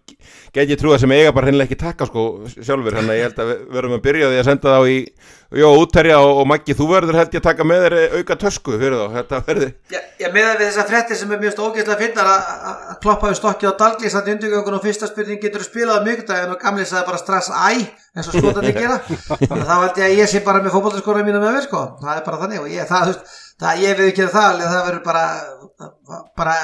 [0.55, 2.23] Get ég trúa sem eiga bara hreinlega ekki taka sko
[2.55, 4.97] sjálfur, að ég held að við verum að byrja því að senda þá í
[5.55, 8.35] Jó, útterja og, og Maggi, þú verður held ég að taka með þér eh, auka
[8.41, 11.99] tösku fyrir þá, þetta verður Já, já með við þessar frettir sem er mjög ógeðslega
[12.01, 15.63] finnar að að- að kloppa við stokki á Dalglís að undirgöngun og fyrsta spurning getur
[15.63, 17.69] þú spilað á mjögundaginn og gamli sagði bara strax æ
[18.17, 18.97] eins og skotandi gera.
[19.47, 21.83] Þannig að þá held ég að ég sé bara með fótbollskóra mínu með mér sko.
[22.03, 24.85] Það er bara þannig og ég, það, veist, það, ég við ekki það alveg það
[24.89, 25.25] verður bara,
[26.43, 26.57] bara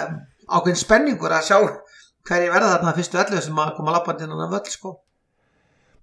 [0.60, 1.58] ákveðin spenningur að sjá
[2.28, 4.94] hverju verða þarna fyrstu ellu sem að koma lappandi innan af öll sko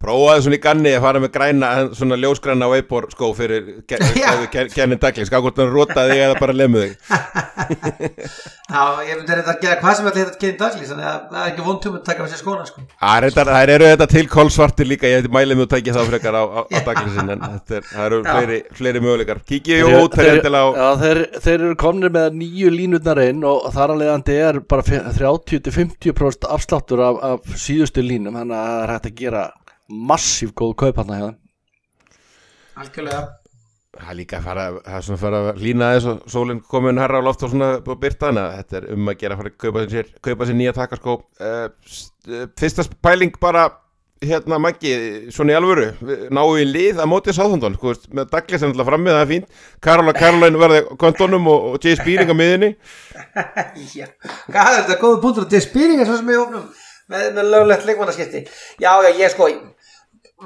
[0.01, 5.43] Prófaði svona í ganni að fara með græna, svona ljósgræna veipor skó fyrir Douglas, hvað
[5.45, 6.95] hvort hann rótaði þig eða bara lemmu þig.
[8.71, 11.41] Já, ég myndi reynda að gera hvað sem ætla þetta kynnt Dalglís þannig að það
[11.43, 14.23] er ekki vond tum að taka með sér skóna sko Það þær eru þetta til
[14.31, 17.77] kolsvartir líka, ég mæli mig að tækja það frekar á, á, á Douglasin, en þetta
[17.81, 18.31] er, það eru Já.
[18.31, 19.43] fleiri, fleiri möguleikar.
[19.51, 23.23] Kíkið Þeir- jú útterja þeir- til á, já, þeir, þeir eru komnir með nýju línutnar
[23.27, 28.71] inn og þar að leiðandi er bara 30-50% afsláttur af, af síðustu línum þannig að
[28.71, 29.45] það er hægt að gera
[29.91, 31.29] massíf góð kaup hann að
[32.81, 33.37] Algjörlega.
[33.91, 36.61] Það er líka að fara, það er svona að fara að lína aðeins og sólinn
[36.71, 39.51] komin herra á loft og svona byrta hana, þetta er um að gera að fara
[39.51, 43.65] að kaupa sér, kaupa sér nýja takaskó uh, fyrsta pæling bara
[44.23, 44.93] hérna Maggi,
[45.33, 45.89] svona í alvöru.
[46.05, 49.61] Við í lið að mótið sáþondon sko, með Douglas er náttúrulega frammið, það er fínt.
[49.87, 52.71] Karola Caroline verði kontonum og, og Jay Spearing á miðinni
[53.99, 54.07] Já,
[54.53, 55.49] hvað er þetta góða punktur?
[55.49, 56.69] Þetta er spýringar svo sem ég ofnum
[57.11, 58.45] með, með löglegt leikmannaskipti.
[58.79, 59.49] Já, já, ég sko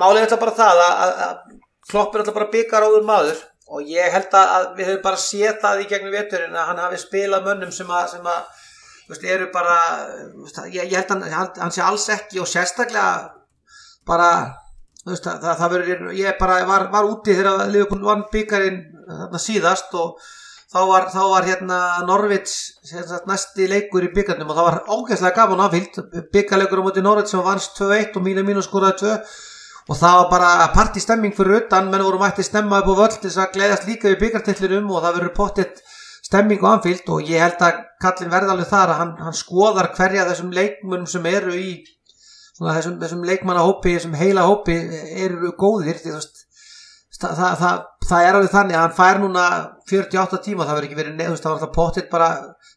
[0.01, 3.43] málið er þetta bara það að, að, að klopp er þetta bara byggar áður maður
[3.75, 6.83] og ég held að, að við höfum bara séð það í gegnum veturinn að hann
[6.85, 8.43] hafi spilað mönnum sem að, sem að
[9.09, 9.79] veist, eru bara
[10.43, 13.09] veist, ég, ég held að hann, hann sé alls ekki og sérstaklega
[14.09, 14.31] bara
[15.07, 18.83] veist, það, það, það verður, ég bara var, var úti þegar Liverpool vann byggarinn
[19.41, 20.21] síðast og
[20.75, 25.37] þá var, þá var hérna Norvits sagt, næsti leikur í byggarnum og það var ógeðslega
[25.41, 26.01] gaman afhild
[26.35, 29.19] byggarleikur á móti Norvits sem vannst 2-1 og mínu mínu skoraði 2
[29.85, 33.29] og það var bara partistemming fyrir utan menn voru mætti stemma upp á völl til
[33.29, 35.83] þess að gleðast líka við byggartillinum og það verður pottitt
[36.25, 39.91] stemming og anfíld og ég held að kallin verði alveg þar að hann, hann skoðar
[39.97, 41.75] hverja þessum leikmunum sem eru í
[42.55, 44.79] svona þessum, þessum leikmannahópi þessum heila hópi
[45.27, 46.45] eru góðir því veist
[47.21, 49.47] það, það, það, það er alveg þannig að hann fær núna
[49.91, 52.31] 48 tíma, það verður ekki verið neð, það var alltaf pottitt bara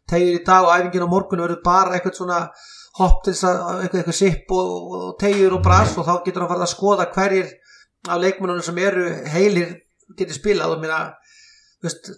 [0.10, 2.42] tegir í dag og æfingin á morgun verður bara eitthvað svona
[2.98, 6.44] hopp til þess að eitthvað, eitthvað sipp og, og tegir og bras og þá getur
[6.44, 7.54] hann farið að skoða hverjir
[8.08, 9.76] af leikmennunum sem eru heilir
[10.18, 10.74] getur spilað.
[10.76, 10.96] Og mér
[11.84, 12.12] veist,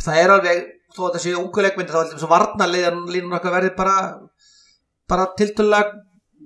[0.00, 0.64] það er alveg
[0.96, 3.96] þó að þetta séu ungu leikmenni þá er þetta varnarleiðan línun okkar verði bara
[5.10, 6.02] bara tiltölulega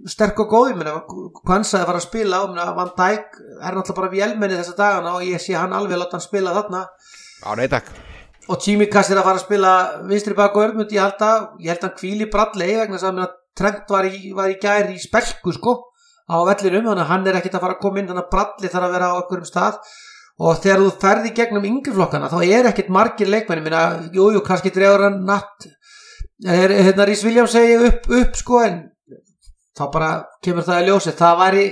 [0.09, 1.01] sterk og góð, ég meina
[1.45, 4.77] Kvansa er að fara að spila og meina, Van Dijk er náttúrulega bara vélmenni þessa
[4.79, 6.85] dagana og ég sé hann alveg að láta hann spila þarna.
[7.45, 7.91] Á nei takk.
[8.51, 9.73] Og Tímikas er að fara að spila
[10.09, 14.07] vinstri bak og örmund ég held að, hann kvíli brallei vegna þess að Trent var
[14.09, 15.77] í, var í gæri í spelku sko
[16.31, 18.71] á vellinum, þannig að hann er ekkit að fara að koma inn þannig að bralli
[18.71, 19.81] þarf að vera á okkur um stað.
[20.41, 23.83] Og þegar þú ferði gegnum yngreflokkana þá er ekkit margir leikmenni minna,
[24.15, 25.67] jú, jú, kannski dregur hann natt
[26.47, 28.79] er, hérna Rís Williams segi upp, upp sko en
[29.77, 30.13] þá bara
[30.45, 31.67] kemur það í ljósi það væri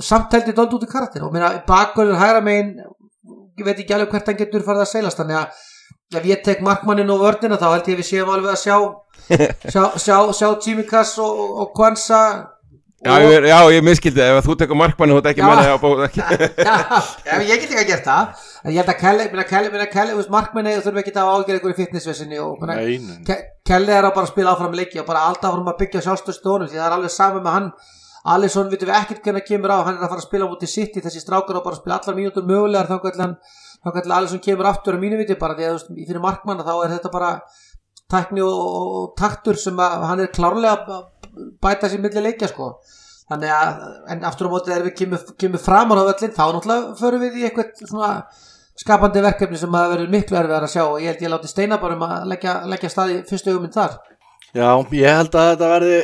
[0.00, 1.24] samtældi dold út í karakter.
[1.24, 2.74] Og minna bakgörður hægra megin
[3.56, 5.64] ég veit ekki alveg hvert hann getur farið að seilast þannig að
[6.20, 8.76] ef ég tek markmannin og vörnina þá held ég við séum alveg að sjá
[9.72, 12.22] sjá, sjá, sjá Tímikas og, og, og Kwanza
[13.02, 16.20] Já, ég, já, ég miskildi, ef þú tekur markmanni þú með það á bóð ekki.
[17.26, 19.86] Já, ég get ekki að gera það en ég held að Kelly, minna Kelly, minna
[19.90, 22.62] Kelly markmanni þurfum ekki að ágjör einhverju fitnessvesinni og.
[23.26, 26.70] Ke- Kelly er að bara spila áfram leiki og bara alltaf áfram að byggja sjálfstöðstónum
[26.70, 27.68] því það er alveg saman með hann
[28.36, 30.94] Alisson vitum við ekkert hvernig kemur á hann er að fara að spila mútið sitt
[30.94, 33.34] í þessi strákar og bara spila allar mínútur mögulegar þá hvernig hann
[33.82, 36.62] þá hvernig Alisson kemur aftur á mínu viti bara því að þú veist, fyrir markmann
[36.62, 37.30] þá er þetta bara
[38.12, 42.74] tækni og, og, taktur sem að hann er klárlega að bæta sér milli leikja sko.
[43.32, 46.96] Þannig að en aftur á móti þegar við kemur, kemur fram á völlin þá náttúrulega
[47.00, 48.10] förum við í eitthvað svona
[48.82, 50.82] skapandi verkefni sem að verður miklu erfiðar að sjá.
[50.84, 53.76] Og ég held ég láti steina bara um að leggja, leggja stað í fyrstu hugmynd
[53.78, 53.98] þar.
[54.52, 54.68] Já,
[54.98, 55.98] ég held að þetta verði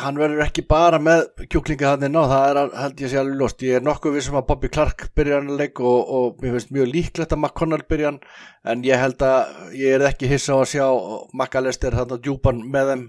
[0.00, 3.40] hann verður ekki bara með kjúklinga hann inn á, það er held ég sé alveg
[3.40, 6.56] lost ég er nokkuð vissum að Bobby Clark byrja hann að leik og, og mér
[6.56, 8.20] finnst mjög líklegt að McConnell byrja hann
[8.72, 10.86] en ég held að ég er ekki hissa á að sjá
[11.36, 13.04] McAllister þarna djúpan með þeim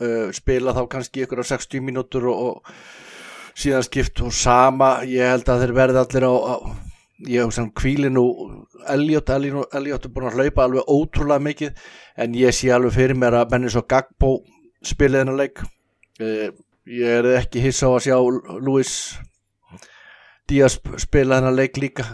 [0.00, 5.30] uh, spila þá kannski ykkur á 60 mínútur og, og síðan skipt og sama, ég
[5.30, 6.54] held að þeir verði allir á, á
[7.30, 8.24] ég hugsa hann kvíli nú
[8.90, 11.86] Elliot, Elliot, Elliot er búin að hlaupa alveg ótrúlega mikið
[12.20, 14.36] en ég sé alveg fyrir mér að menni svo Gagbo
[14.84, 15.62] spilið hennar leik
[16.20, 18.18] ég er ekki hissa á að sjá
[18.60, 18.94] Luis
[20.48, 22.04] Díaz spila hennar leik líka.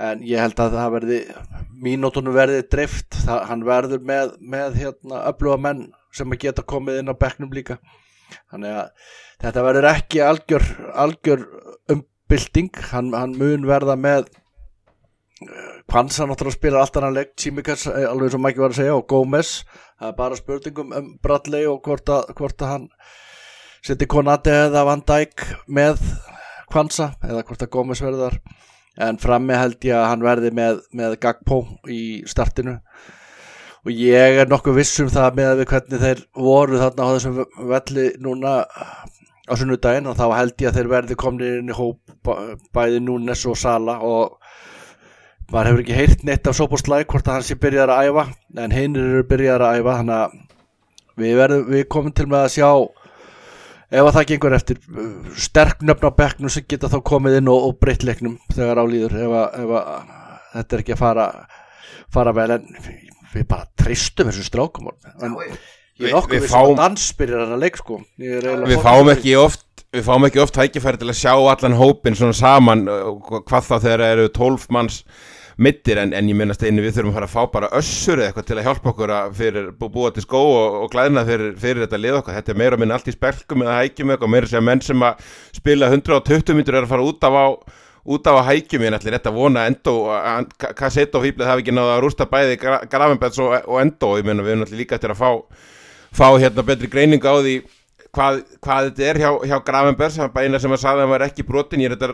[0.00, 1.18] En ég held að það verði
[1.84, 3.18] mínútonum verði dreift.
[3.26, 5.82] Það, hann verður með, með hérna, öfluga menn
[6.16, 7.76] sem að geta komið inn á bekknum líka.
[8.48, 9.10] Þannig að
[9.44, 10.66] þetta verður ekki algjör,
[11.04, 11.44] algjör
[11.92, 12.72] umbylting.
[12.94, 14.30] Hann, hann mun verða með
[15.88, 19.06] Kvansa náttúrulega spilar allt annan leik Tsimikas, alveg eins og Mæki var að segja og
[19.08, 19.52] Gómez,
[19.96, 22.88] það er bara spurningum um Bradley og hvort að, hvort að hann
[23.86, 26.02] seti Konati eða Van Dijk með
[26.70, 28.36] Kvansa eða hvort að Gómez verður
[29.00, 32.76] en frammi held ég að hann verði með, með Gagpo í startinu.
[33.80, 37.38] Og ég er nokkuð viss um það með við hvernig þeir voru þarna á þessum
[37.70, 38.54] velli núna
[39.50, 42.12] á sunnudaginn og þá held ég að þeir verði komnir inn í hóp
[42.76, 44.36] bæði Núnes og Sala og
[45.50, 48.24] maður hefur ekki heyrt neitt af Sopostlæk hvort að hann sé byrjar að æfa
[48.64, 50.36] en hinn eru byrjar að æfa þannig að
[51.20, 52.70] við, verðum, við komum til með að sjá
[53.90, 55.08] ef að það gengur eftir uh,
[55.48, 59.16] sterk nöfn á bekknum sem geta þá komið inn og, og breytt leiknum þegar álýður
[59.18, 59.34] ef,
[59.64, 59.90] ef að
[60.54, 61.26] þetta er ekki að fara,
[62.14, 62.70] fara vel en
[63.34, 65.36] við bara tristum þessu strákum en
[66.00, 67.98] ég er nokkuð við sem að dansbyrjar hann að leik sko.
[68.18, 72.36] Við fáum ekki oft við fáum ekki oft hækifæri til að sjá allan hópin svona
[72.38, 75.02] saman hvað þá þegar eru tólf manns
[75.60, 78.30] mittir en, en ég minnast einu við þurfum að fara að fá bara össur eða
[78.30, 81.84] eitthvað til að hjálpa okkur að fyrir búa til skó og, og glæðina fyrir, fyrir
[81.84, 82.38] þetta lið okkar.
[82.38, 85.30] Þetta er meira minn allt í spelkum eða hækjum eitthvað meira sem menn sem að
[85.60, 87.46] spila 120 mítur er að fara út af á
[88.10, 88.86] út af að hækjum.
[88.86, 89.96] Ég ætla rétt að vona endo
[90.78, 94.30] kassett og fýblið hafi ekki náða að rústa bæði Gravenbergs og, og endo og ég
[94.30, 95.30] minna við erum alltaf líka eftir að fá,
[96.16, 97.58] fá hérna betri greining á því
[98.14, 101.42] hvað, hvað þetta er hjá, hjá Gravenbergs eina sem að sagði að hann var ekki
[101.46, 102.10] brotin ég er þetta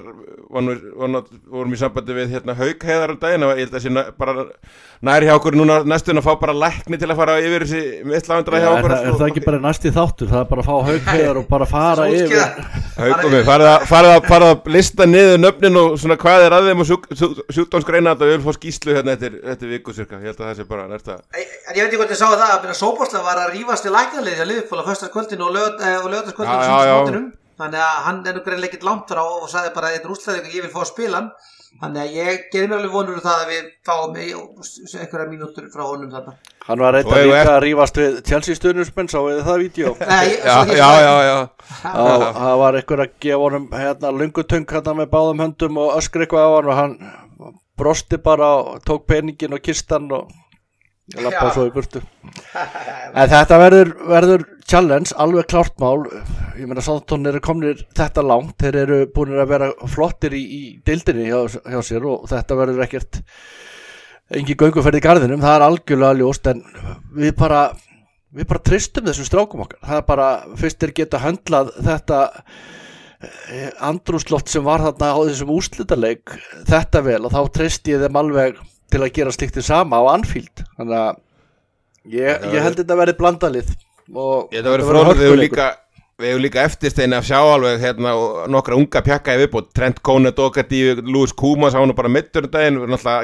[1.51, 3.45] vorum í sambandi við hérna, haugheiðar um daginn.
[3.47, 3.91] Ég held að það sé
[4.21, 4.33] bara
[5.07, 8.57] næri hjá okkur núna næstun að fá bara lækni til að fara yfir þessi mittlavendra
[8.63, 10.77] hjá okkur er, er, er það ekki bara næsti þáttur, það er bara að fá
[10.91, 12.41] haugheiðar og bara fara yfir.
[12.97, 13.43] Haugum við,
[13.91, 16.87] farið að, að lista niður nöfnin og svona hvað er að þeim og
[17.57, 20.57] sjúkdómsgreina og við viljum fá skýslu hérna eftir, eftir viku cirka, ég held að það
[20.61, 21.13] sé bara næsta.
[21.37, 22.51] En ég veit ekki hvort ég sá það
[25.87, 28.25] að Sóbosla var að rýfast í læknarlið hjá Liðfóla fyrstaskvöldinu og lögataskvöldinu þannig að hann
[28.27, 30.73] er nú greinlega ekkert langt frá og sagði bara þetta er úslæðing og ég vil
[30.75, 31.31] fá að spila hann.
[31.77, 35.83] Þannig að ég gerir mér alveg vonur um það að við fáum einhverja mínútur frá
[35.85, 36.33] honum þarna.
[36.67, 39.93] Hann var reynda líka að rýfast við Chelsea stundusmenn, sá við það vídeo?
[40.47, 41.37] Já, já, já, já.
[41.83, 46.49] Það var einhver að gefa honum hérna lungutöng hérna með báðum höndum og öskri eitthvað
[46.49, 46.97] á hann og hann
[47.77, 50.33] brosti bara og tók peningin og kistan og
[51.15, 52.03] ég lappaði svo í burtu.
[53.17, 56.03] En þetta verður, verður challenge, alveg klárt mál.
[56.59, 58.57] Ég meina Sántón eru komnir þetta langt.
[58.61, 62.85] Þeir eru búin að vera flottir í, í dildinni hjá, hjá sér og þetta verður
[62.85, 63.23] ekkert
[64.37, 66.65] engi gönguferð í gardinum, það er algjörlega ljóst en
[67.15, 67.61] við bara
[68.37, 69.81] við bara tristum þessum strákum okkar.
[69.87, 70.31] Það er bara,
[70.61, 76.39] fyrst er geta höndlað þetta eh, andrúslott sem var þarna á þessum úslítaleg
[76.69, 78.59] þetta vel og þá trist ég þeim alveg
[78.93, 80.65] til að gera sliktið sama á Anfield.
[80.77, 81.25] Þannig að
[82.13, 83.75] ég, ég held þetta að verði blandalið
[84.15, 85.67] og þetta verði fróður við hefum líka,
[86.45, 88.13] líka eftirsteina að sjá alveg hérna,
[88.53, 92.53] nokkra unga pjakka í viðbútt Trent Conant, Doherty, Lewis Kumas á hann bara mittur um
[92.53, 92.79] daginn,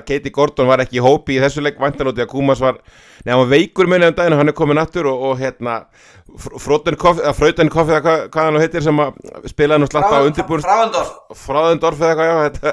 [0.08, 2.82] Katie Gordon var ekki í hópi í þessu leik vantanóti að Kumas var
[3.22, 5.84] nefnum veikur minni um daginn og hann er komið nattur og, og hérna
[6.32, 8.02] Fröten Koffi eða
[8.32, 9.00] hvað hann heitir sem
[9.50, 10.68] spilaði nú slatta á undirbúrst
[11.36, 12.72] Fráðendorf eða hvað já þetta,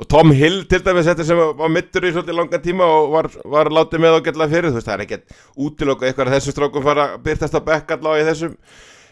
[0.00, 3.30] og Tom Hill til dæmis þetta sem var mittur í svolítið langa tíma og var,
[3.56, 6.56] var látið með og getlaði fyrir þú veist það er ekkert útilokku eitthvað að þessum
[6.56, 8.56] strákum fara að byrtast á bekk allavega í þessum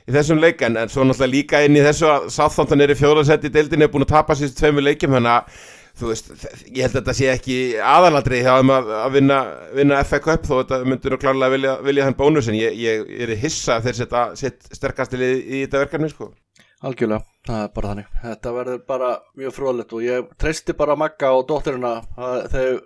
[0.09, 2.99] í þessum leik en, en svo náttúrulega líka inn í þessu að Sáþántan er í
[2.99, 5.67] fjóðarsett í deildinni er búin að tapa síðust tveimu leikim þannig að
[5.99, 6.29] þú veist,
[6.71, 9.39] ég held að þetta sé ekki aðaladri þeim að, að vinna,
[9.75, 13.09] vinna FA Cup þó þetta myndur og klárlega vilja, vilja þann bónus en ég, ég,
[13.27, 16.31] er hissa þegar þetta sitt sterkastilið í þetta verkefni sko.
[16.79, 18.11] Algjörlega, það er bara þannig.
[18.23, 19.09] Þetta verður bara
[19.41, 21.95] mjög fróðlegt og ég treysti bara Magga og dóttirina
[22.53, 22.77] þegar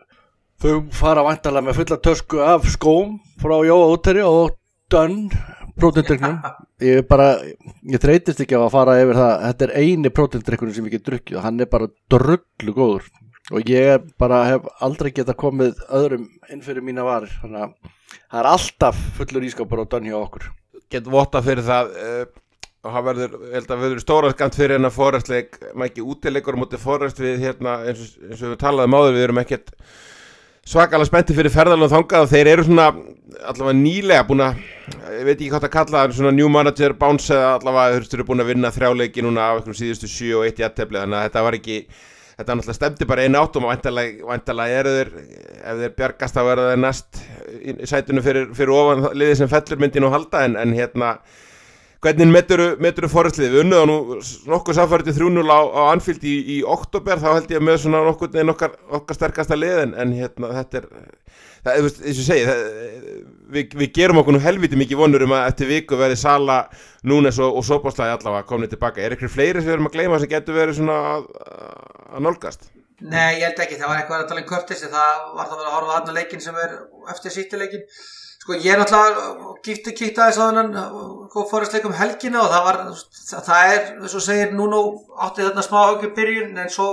[0.62, 4.54] þau fara vantarlega með fulla tösku af skóm frá Jóa Úteri og
[4.92, 5.26] Dönn
[5.76, 6.38] prótendryknum
[6.88, 7.34] ég bara,
[7.84, 11.06] ég þreytist ekki á að fara yfir það, þetta er eini prótendrykkunum sem ég get
[11.10, 13.10] drukkið og hann er bara drögglu góður.
[13.52, 17.32] Og ég bara hef aldrei geta komið öðrum inn fyrir mína varir.
[17.42, 20.48] Þannig að það er alltaf fullur ískapur á dönn hjá okkur.
[20.92, 22.22] Gett vota fyrir það uh,
[22.82, 26.82] og það verður, held að verður stóra skant fyrir hennar fórhastleik, maður ekki útilegur mútið
[26.82, 29.70] fórhast við hérna eins og, eins og við talaðum áður, við erum ekkert
[30.66, 32.88] svakalega spenntið fyrir ferðalun þangað og þeir eru svona
[33.50, 34.60] allavega nýlega búin að
[35.16, 38.44] ég veit ekki hvað það kalla, svona new manager bounce eða allavega þurftur eru búin
[38.44, 41.58] að vinna þrjáleiki núna á einhverjum síðustu 7 og 1 jættefli þannig að þetta var
[41.58, 41.78] ekki,
[42.38, 43.88] þetta náttúrulega stemdi bara einu áttum og
[44.30, 47.22] vantalega eru þeir ef þeir bjargast þá verða þeir næst
[47.62, 51.16] í sætunum fyrir, fyrir ofan liðið sem fellur myndin og halda en, en hérna
[52.02, 53.52] Hvernig metur þú fórhastlið?
[53.52, 54.16] Við unnuðum nú
[54.50, 58.38] nokkuð samfærið 3-0 á, á Anfield í, í oktober, þá held ég með svona nokkuð
[58.42, 60.88] en okkar, okkar sterkasta liðin, en hérna þetta er,
[61.62, 62.56] það er, eins og segi,
[63.54, 66.56] við, við gerum okkur nú helviti mikið vonur um að eftir viku verði Sala,
[67.06, 69.02] Núnes og, og Sopaslæði allavega komnið tilbaka.
[69.02, 71.28] Er ykkur fleiri sem við erum að gleyma sem getur verið svona að,
[72.10, 72.66] að nálgast?
[73.02, 75.62] Nei, ég held ekki, það var eitthvað að tala um Curtis það var það að
[75.62, 76.76] vera að horfa aðna leikin sem er
[77.10, 77.86] eftir sýttileikin
[78.42, 80.72] sko ég er náttúrulega gifti kíkt aðeins á þennan
[81.30, 82.80] sko fórastleikum helgina og það var
[83.46, 84.80] það er, þess að segir, núna
[85.26, 86.88] átti þarna smá ágjur byrjun en svo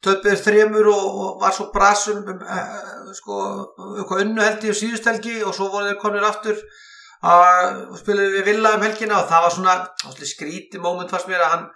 [0.00, 3.40] töpuður þremur og, og var svo brasum um, uh, sko,
[3.98, 6.62] eitthvað unnu held í og síðust helgi og svo voru þeir komin aftur
[7.28, 9.74] að spilaði við Villa um helgina og það var svona
[10.30, 11.66] skríti móment fannst mér að hann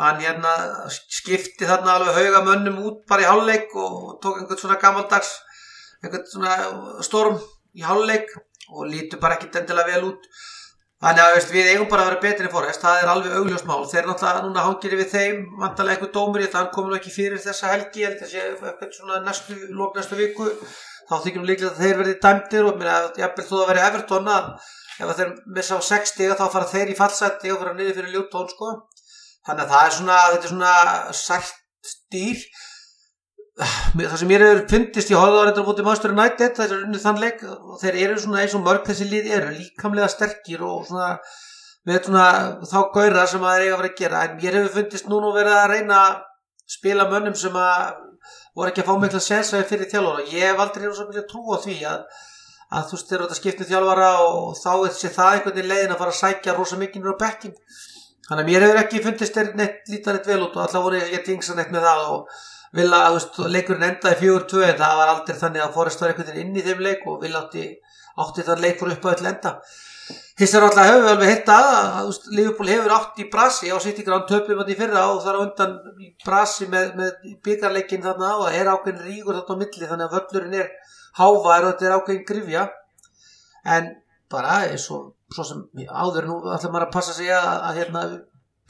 [0.00, 0.52] hann hérna
[0.88, 5.32] skipti þarna alveg hauga mönnum út bara í háluleik og tók einhvern svona gammaldags
[6.04, 7.40] einhvern svona storm
[7.76, 8.28] í háluleik
[8.70, 10.26] og lítur bara ekkit endilega vel út.
[11.00, 13.68] Þannig að veist, við eigum bara að vera betri en fórhest, það er alveg augljóst
[13.68, 13.86] mál.
[13.88, 17.70] Þeir náttúrulega núna hangir við þeim vantarlega eitthvað dómur, ég komi nú ekki fyrir þessa
[17.72, 20.50] helgi, ég næstu lók næstu viku,
[21.08, 24.28] þá þykjum líklega að þeir verði dæmdir og mér að ég þú að vera Everton
[24.28, 24.50] að
[25.00, 28.52] ef þeir missa á 60 þá fara þeir í fallseti og fara niður fyrir ljúttón
[28.52, 28.74] sko.
[29.48, 30.74] Þannig að það er svona, þetta er svona
[31.16, 32.44] sært dýr
[33.60, 37.44] það sem mér hefur fundist í hóðaðarendur mútið Master United, það er unnið þann leik
[37.46, 41.10] og þeir eru svona eins og mörg þessi lið eru líkamlega sterkir og svona
[41.88, 42.24] með svona
[42.70, 45.34] þá gauðra sem það er eiga að vera að gera, en mér hefur fundist núna
[45.36, 46.18] verið að reyna að
[46.70, 47.86] spila mönnum sem að
[48.56, 51.44] voru ekki að fá mikla sensaði fyrir þjálfara, ég hef aldrei hefur svo mikið trú
[51.52, 52.02] á því að,
[52.76, 56.02] að þú að skipta um þjálfara og þá er þessi það einhvern veginn leiðin að
[56.04, 57.56] fara að sækja rosa mikið nýra bekkin
[58.30, 60.98] Þannig að mér hefur ekki fundist þeir neitt lítan eitt vel út og alltaf voru
[61.00, 62.36] ég ekki yngsa neitt með það og
[62.76, 66.28] vilja að veist, leikurinn endaði fjögur tvö það var aldrei þannig að Forrest var einhvern
[66.30, 67.64] veginn inn í þeim leik og vilja átti,
[68.24, 69.54] átti þann leikur upp á öll enda.
[70.40, 73.76] Hins er alltaf hefur við alveg hitt að að Liverpool hefur átt í brasi á
[73.82, 75.74] City Ground töpum átti í fyrra og þar á undan
[76.24, 80.16] brasi með, með byggarleikin þarna og það er ákveðin ríkur þarna á milli þannig að
[80.16, 80.72] völlurinn er
[81.20, 82.64] hávar og þetta er ákveðin grifja
[83.76, 83.92] en
[84.32, 88.04] bara eins og svo sem áður nú ætlum maður að passa sig að, að hérna,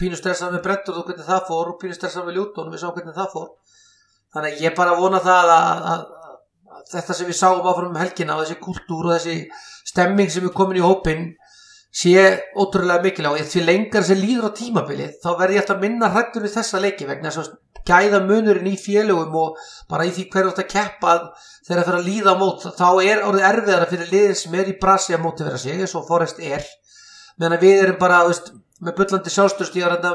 [0.00, 2.82] pínu stressað með brettur og hvernig það fór og pínu stressað með ljúton og við
[2.82, 3.48] sáum hvernig það fór
[4.34, 6.02] þannig að ég bara vona það að, að,
[6.76, 9.36] að þetta sem við sáum áfram um helgina og þessi kultúr og þessi
[9.90, 11.30] stemming sem er komin í hópin
[11.90, 12.14] sé
[12.54, 13.42] ótrúlega mikilvæg.
[13.42, 16.82] Og því lengar sem líður á tímabili þá verður ég alltaf minna hrættur við þessa
[16.82, 17.58] leiki vegna þess að
[17.90, 19.60] gæða munurinn í félögum og
[19.90, 21.14] bara í því hverju þetta keppa
[21.66, 24.70] þegar það fyrir að líða á mót þá er orðið erfiðara fyrir liðin sem er
[24.70, 26.66] í brasi að móti vera sig eins og Forrest er.
[27.40, 28.52] Meðan við erum bara veist,
[28.84, 30.12] með byllandi sjálfstöðstíðar hérna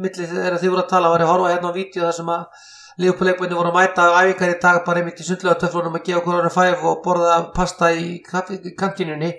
[0.00, 2.32] millir þegar þið voru að tala og var að horfa hérna á vídeo þar sem
[2.32, 2.64] að
[3.02, 6.84] liðupleikmenni voru að mæta æfingar í dag bara einmitt í sundlega-töflunum að gefa koronu fæf
[6.86, 9.34] og borða pasta í kantinunni.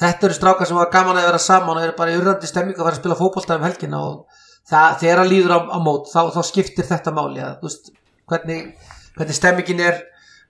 [0.00, 2.78] Þetta eru strákar sem var gaman að vera saman og eru bara í urrandi stemming
[2.78, 4.38] að vera að spila fókbólta um helgina og
[4.70, 7.92] það, þegar það líður á, á mót þá, þá skiptir þetta máli að, veist,
[8.32, 8.70] hvernig,
[9.18, 10.00] hvernig stemmingin er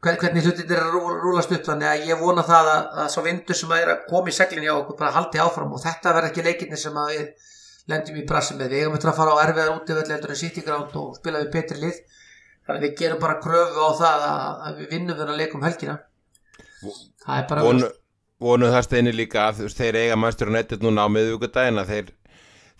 [0.01, 1.66] hvernig hlutin er að rúlast upp.
[1.66, 4.36] Þannig að ég vona það að, að svo vindur sem að er að koma í
[4.36, 7.26] seglinn hjá okkur bara haldi áfram og þetta verður ekki leikinni sem að við
[7.91, 8.72] lendum í brasi með.
[8.72, 11.82] Við eigum eftir að fara á erfiðar útífelli heldur en Ground og spila við betri
[11.82, 12.01] lið
[12.67, 15.99] þannig við gerum bara kröfu á það að, við vinnum þennan leikum helgina.
[16.81, 17.85] Það er bara Von,
[18.41, 22.15] Vonu það steinir líka að þeir eiga mæstur og nettir núna á miðugudagina þeir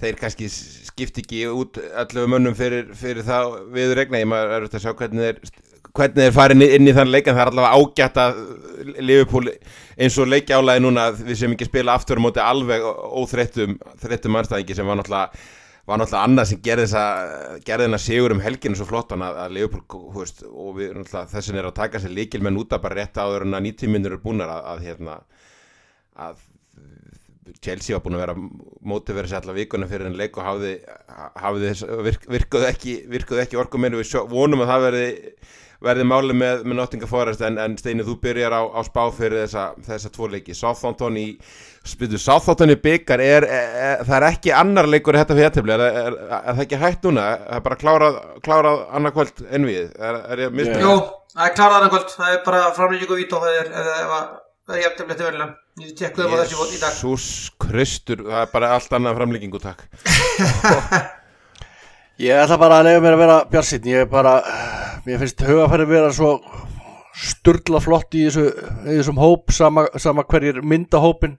[0.01, 4.69] þeir kannski skipt ekki út allavega mönnum fyrir, fyrir það við regna, ég maður er
[4.71, 8.21] að sjá hvernig þeir hvernig þeir farin inn í þann leikan það er allavega ágætt
[8.23, 8.41] að
[9.03, 9.51] Liverpool
[10.01, 14.77] eins og leikjálaði núna við sem ekki spila aftur á móti alveg óþrettum þrettum mannstæðingi
[14.79, 15.45] sem var náttúrulega
[15.91, 20.05] var náttúrulega annað sem gerði þess að sigur um helginu svo flottan að, að Liverpool
[20.15, 23.59] veist, og við þessin er að taka sér líkilmenn út að bara rétt áður en
[23.59, 25.17] að 90 minnur er búinar að, að, hérna,
[26.27, 26.45] að
[27.61, 28.37] Chelsea var búin að vera
[28.93, 30.75] mótið verið sér allar vikuna fyrir en leik og hafði,
[31.43, 31.73] hafði
[32.07, 32.95] virk, virkuð ekki,
[33.43, 35.09] ekki orkum meinu við vonum að það verði
[35.85, 39.45] verði máli með, með Nottingham Forest en, en Steini þú byrjar á, á spá fyrir
[39.45, 40.57] þessa, þessa tvo leiki.
[40.57, 41.27] Southampton í
[41.87, 45.87] spytu Southampton í byggar er, er, er, það er ekki annar leikur þetta fyrir er,
[46.11, 47.31] er það ekki hægt núna?
[47.47, 49.89] Það er bara klárað, klárað annarkvöld en við.
[49.97, 50.85] Er ég að misbyrja?
[50.85, 51.01] Jú,
[51.37, 52.15] það er klárað annarkvöld.
[52.19, 53.75] Það er bara framlýningu vít og það er
[54.71, 56.93] það er jæftilega til verðilega ég tekkuði á þessu í dag.
[56.93, 57.31] Jésús
[57.63, 59.87] Kristur, það er bara allt annað framlýningu takk
[62.21, 64.35] Ég ætla bara að lega mér að vera björnsinn, ég er bara,
[65.07, 66.35] mér finnst hugafæri vera svo
[67.17, 68.43] sturgla flott í, þessu,
[68.85, 71.39] í þessum hóp, sama, sama hverjir myndahópin,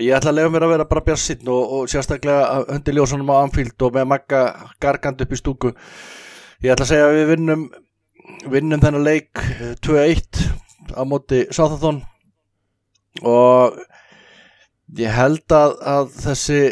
[0.00, 3.42] ég ætla að lega mér að vera bara björnsinn og, og sérstaklega hundi ljósunum á
[3.42, 4.40] Anfield og með makka
[4.80, 5.74] gargand upp í stúku.
[6.64, 7.66] Ég ætla að segja að við vinnum,
[8.56, 9.44] vinnum þennan leik
[9.84, 10.42] 2-1
[10.96, 12.00] á móti Sáþathón
[13.20, 13.76] og
[14.96, 16.64] ég held að, að þessi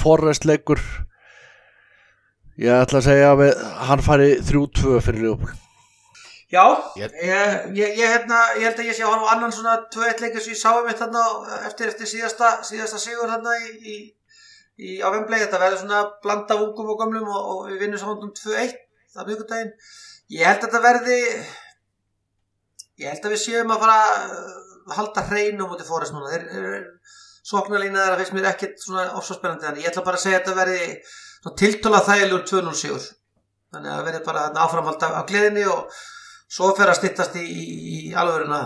[0.00, 0.80] forrestleikur
[2.60, 5.54] Ég ætla að segja að við, hann fari 3-2 fyrir Ljófbúl.
[6.50, 6.64] Já,
[6.98, 10.24] ég, ég, ég, hérna, ég held að ég sé að horfa á annan svona 2-1
[10.24, 11.22] leikir sem ég sáum mitt þarna
[11.68, 13.96] eftir, eftir síðasta, síðasta sigur þarna í, í,
[14.82, 15.38] í áfemblei.
[15.44, 18.74] Þetta verður svona blanda ungum og gömlum og, og við vinnum saman um 2-1
[19.14, 19.72] það miðgudaginn
[20.36, 21.18] ég held að þetta verði
[23.00, 26.86] ég held að við séum að fara að halda hreinu mútið fórist núna þeir, þeir,
[27.50, 30.58] sóknarlína þeirra finnst mér ekkit svona ofsvarspennandi þannig ég ætla bara að segja að þetta
[30.60, 30.84] verði
[31.60, 33.08] tiltöla þægilegur 2-0 sigur.
[33.70, 36.00] Þannig að verði bara áframhald af, gleðinni og
[36.50, 37.64] svo fer að stittast í, í,
[38.10, 38.60] í alvöruna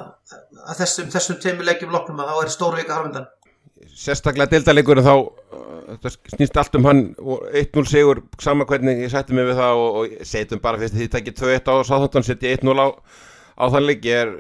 [0.64, 3.28] að þessum, þessum tveimur leikjum loknum að þá er stóru vika harmundan
[3.92, 9.36] sérstaklega deildalegur þá uh, snýst allt um hann og 1-0 sigur sama hvernig ég sætti
[9.36, 12.54] mig við það og, og setjum bara fyrst því það ekki 2-1 á sáþóttan setja
[12.56, 12.88] 1-0 á,
[13.60, 14.34] á þann leik ég er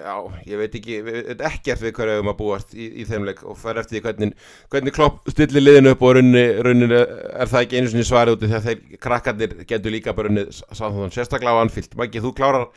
[0.00, 0.14] já,
[0.48, 3.26] ég veit ekki við veit ekkert við hverju við um að búast í, í þeim
[3.28, 7.50] leik og fer eftir því hvernig, hvernig klopp stillir liðinu upp og runni, runni er
[7.50, 11.56] það ekki einu sinni svarið úti þegar þeir krakkarnir getur líka bara runni sáþóttan sérstaklega
[11.56, 12.70] á anfíld, Maggi þú klárar,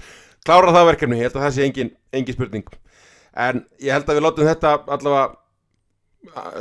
[0.46, 2.76] klárar það verkefni, ég held að það sé engin, engin spurning.
[3.34, 5.32] En ég held að við látum þetta allavega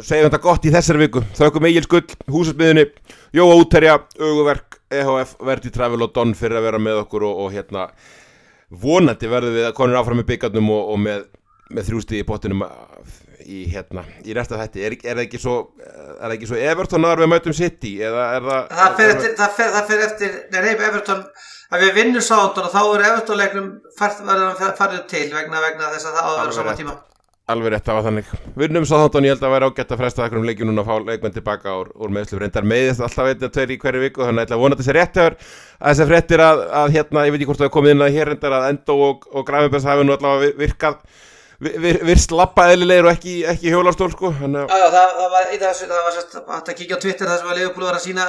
[0.02, 1.22] segjum þetta gott í þessari viku.
[1.38, 2.88] Þaukum Egil Skull, húsasmiðinni
[3.36, 7.54] Jóa Úterja, Öguverk, EHF Verdi Travel og Don fyrir að vera með okkur og, og
[7.54, 7.86] hérna
[8.82, 11.26] vonandi verðum við að konur áfram með byggarnum og, og með,
[11.72, 12.64] með þrjústi í bóttinum
[13.42, 17.06] í hérna, í resta þetta er, er það ekki svo er það ekki svo Everton
[17.08, 20.36] að við mætum City eða er það það fer eftir, það fer, það fer eftir
[20.54, 21.24] nei, Everton,
[21.72, 26.20] að við vinnum sándun og þá er Everton leiknum farið til vegna, vegna þess að
[26.20, 26.98] það áður saman tíma
[27.50, 28.28] Alveg rétt, það var þannig.
[28.54, 31.08] Vinnum sáþáttan, ég held að vera ágætt að fresta ekkur um leikjum núna að fá
[31.08, 34.38] leikmenn tilbaka úr, úr meðslum reyndar meðist alltaf einn eða tveir í hverju viku, þannig
[34.38, 37.40] að ég ætla að vona þessi réttöður að þessi fréttir að, að hérna, ég veit
[37.40, 40.06] ekki hvort það er komið inn að hér reyndar að Endo og, og Gravenbergs hafi
[40.06, 41.02] nú allavega virkað
[41.62, 44.32] vir, virst lappa eðlilegir og ekki, ekki hjólastól sko.
[44.38, 47.30] Þannig Já, já, það, það var í þessu, það var sérst að kíkja á Twitter
[47.30, 48.26] það sem var Leopold var að sína,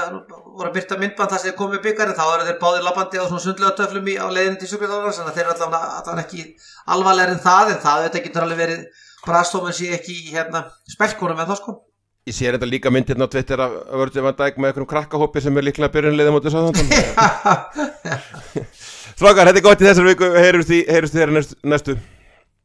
[0.58, 3.46] voru að byrta myndband það sem komið byggarinn, þá eru þeir báðir lappandi á svona
[3.46, 6.46] sundlega töflum í, á leiðin til sjúkvæðarnas þannig að þeir eru allavega, allavega ekki
[6.98, 8.86] alvarlegir en það, en það veit ekki alveg verið
[9.24, 11.76] Brastóminn sé ekki í hérna spelkórum en þá sko.
[12.28, 15.44] Ég sé þetta líka mynd hérna á Twitter að vörðum að dæk með einhverjum krakkahópi
[15.44, 16.78] sem er líklega byrjunlega mútið sáðan
[19.14, 21.98] Strákar, þetta er gott í þessar viku, heyrjumst þér næstu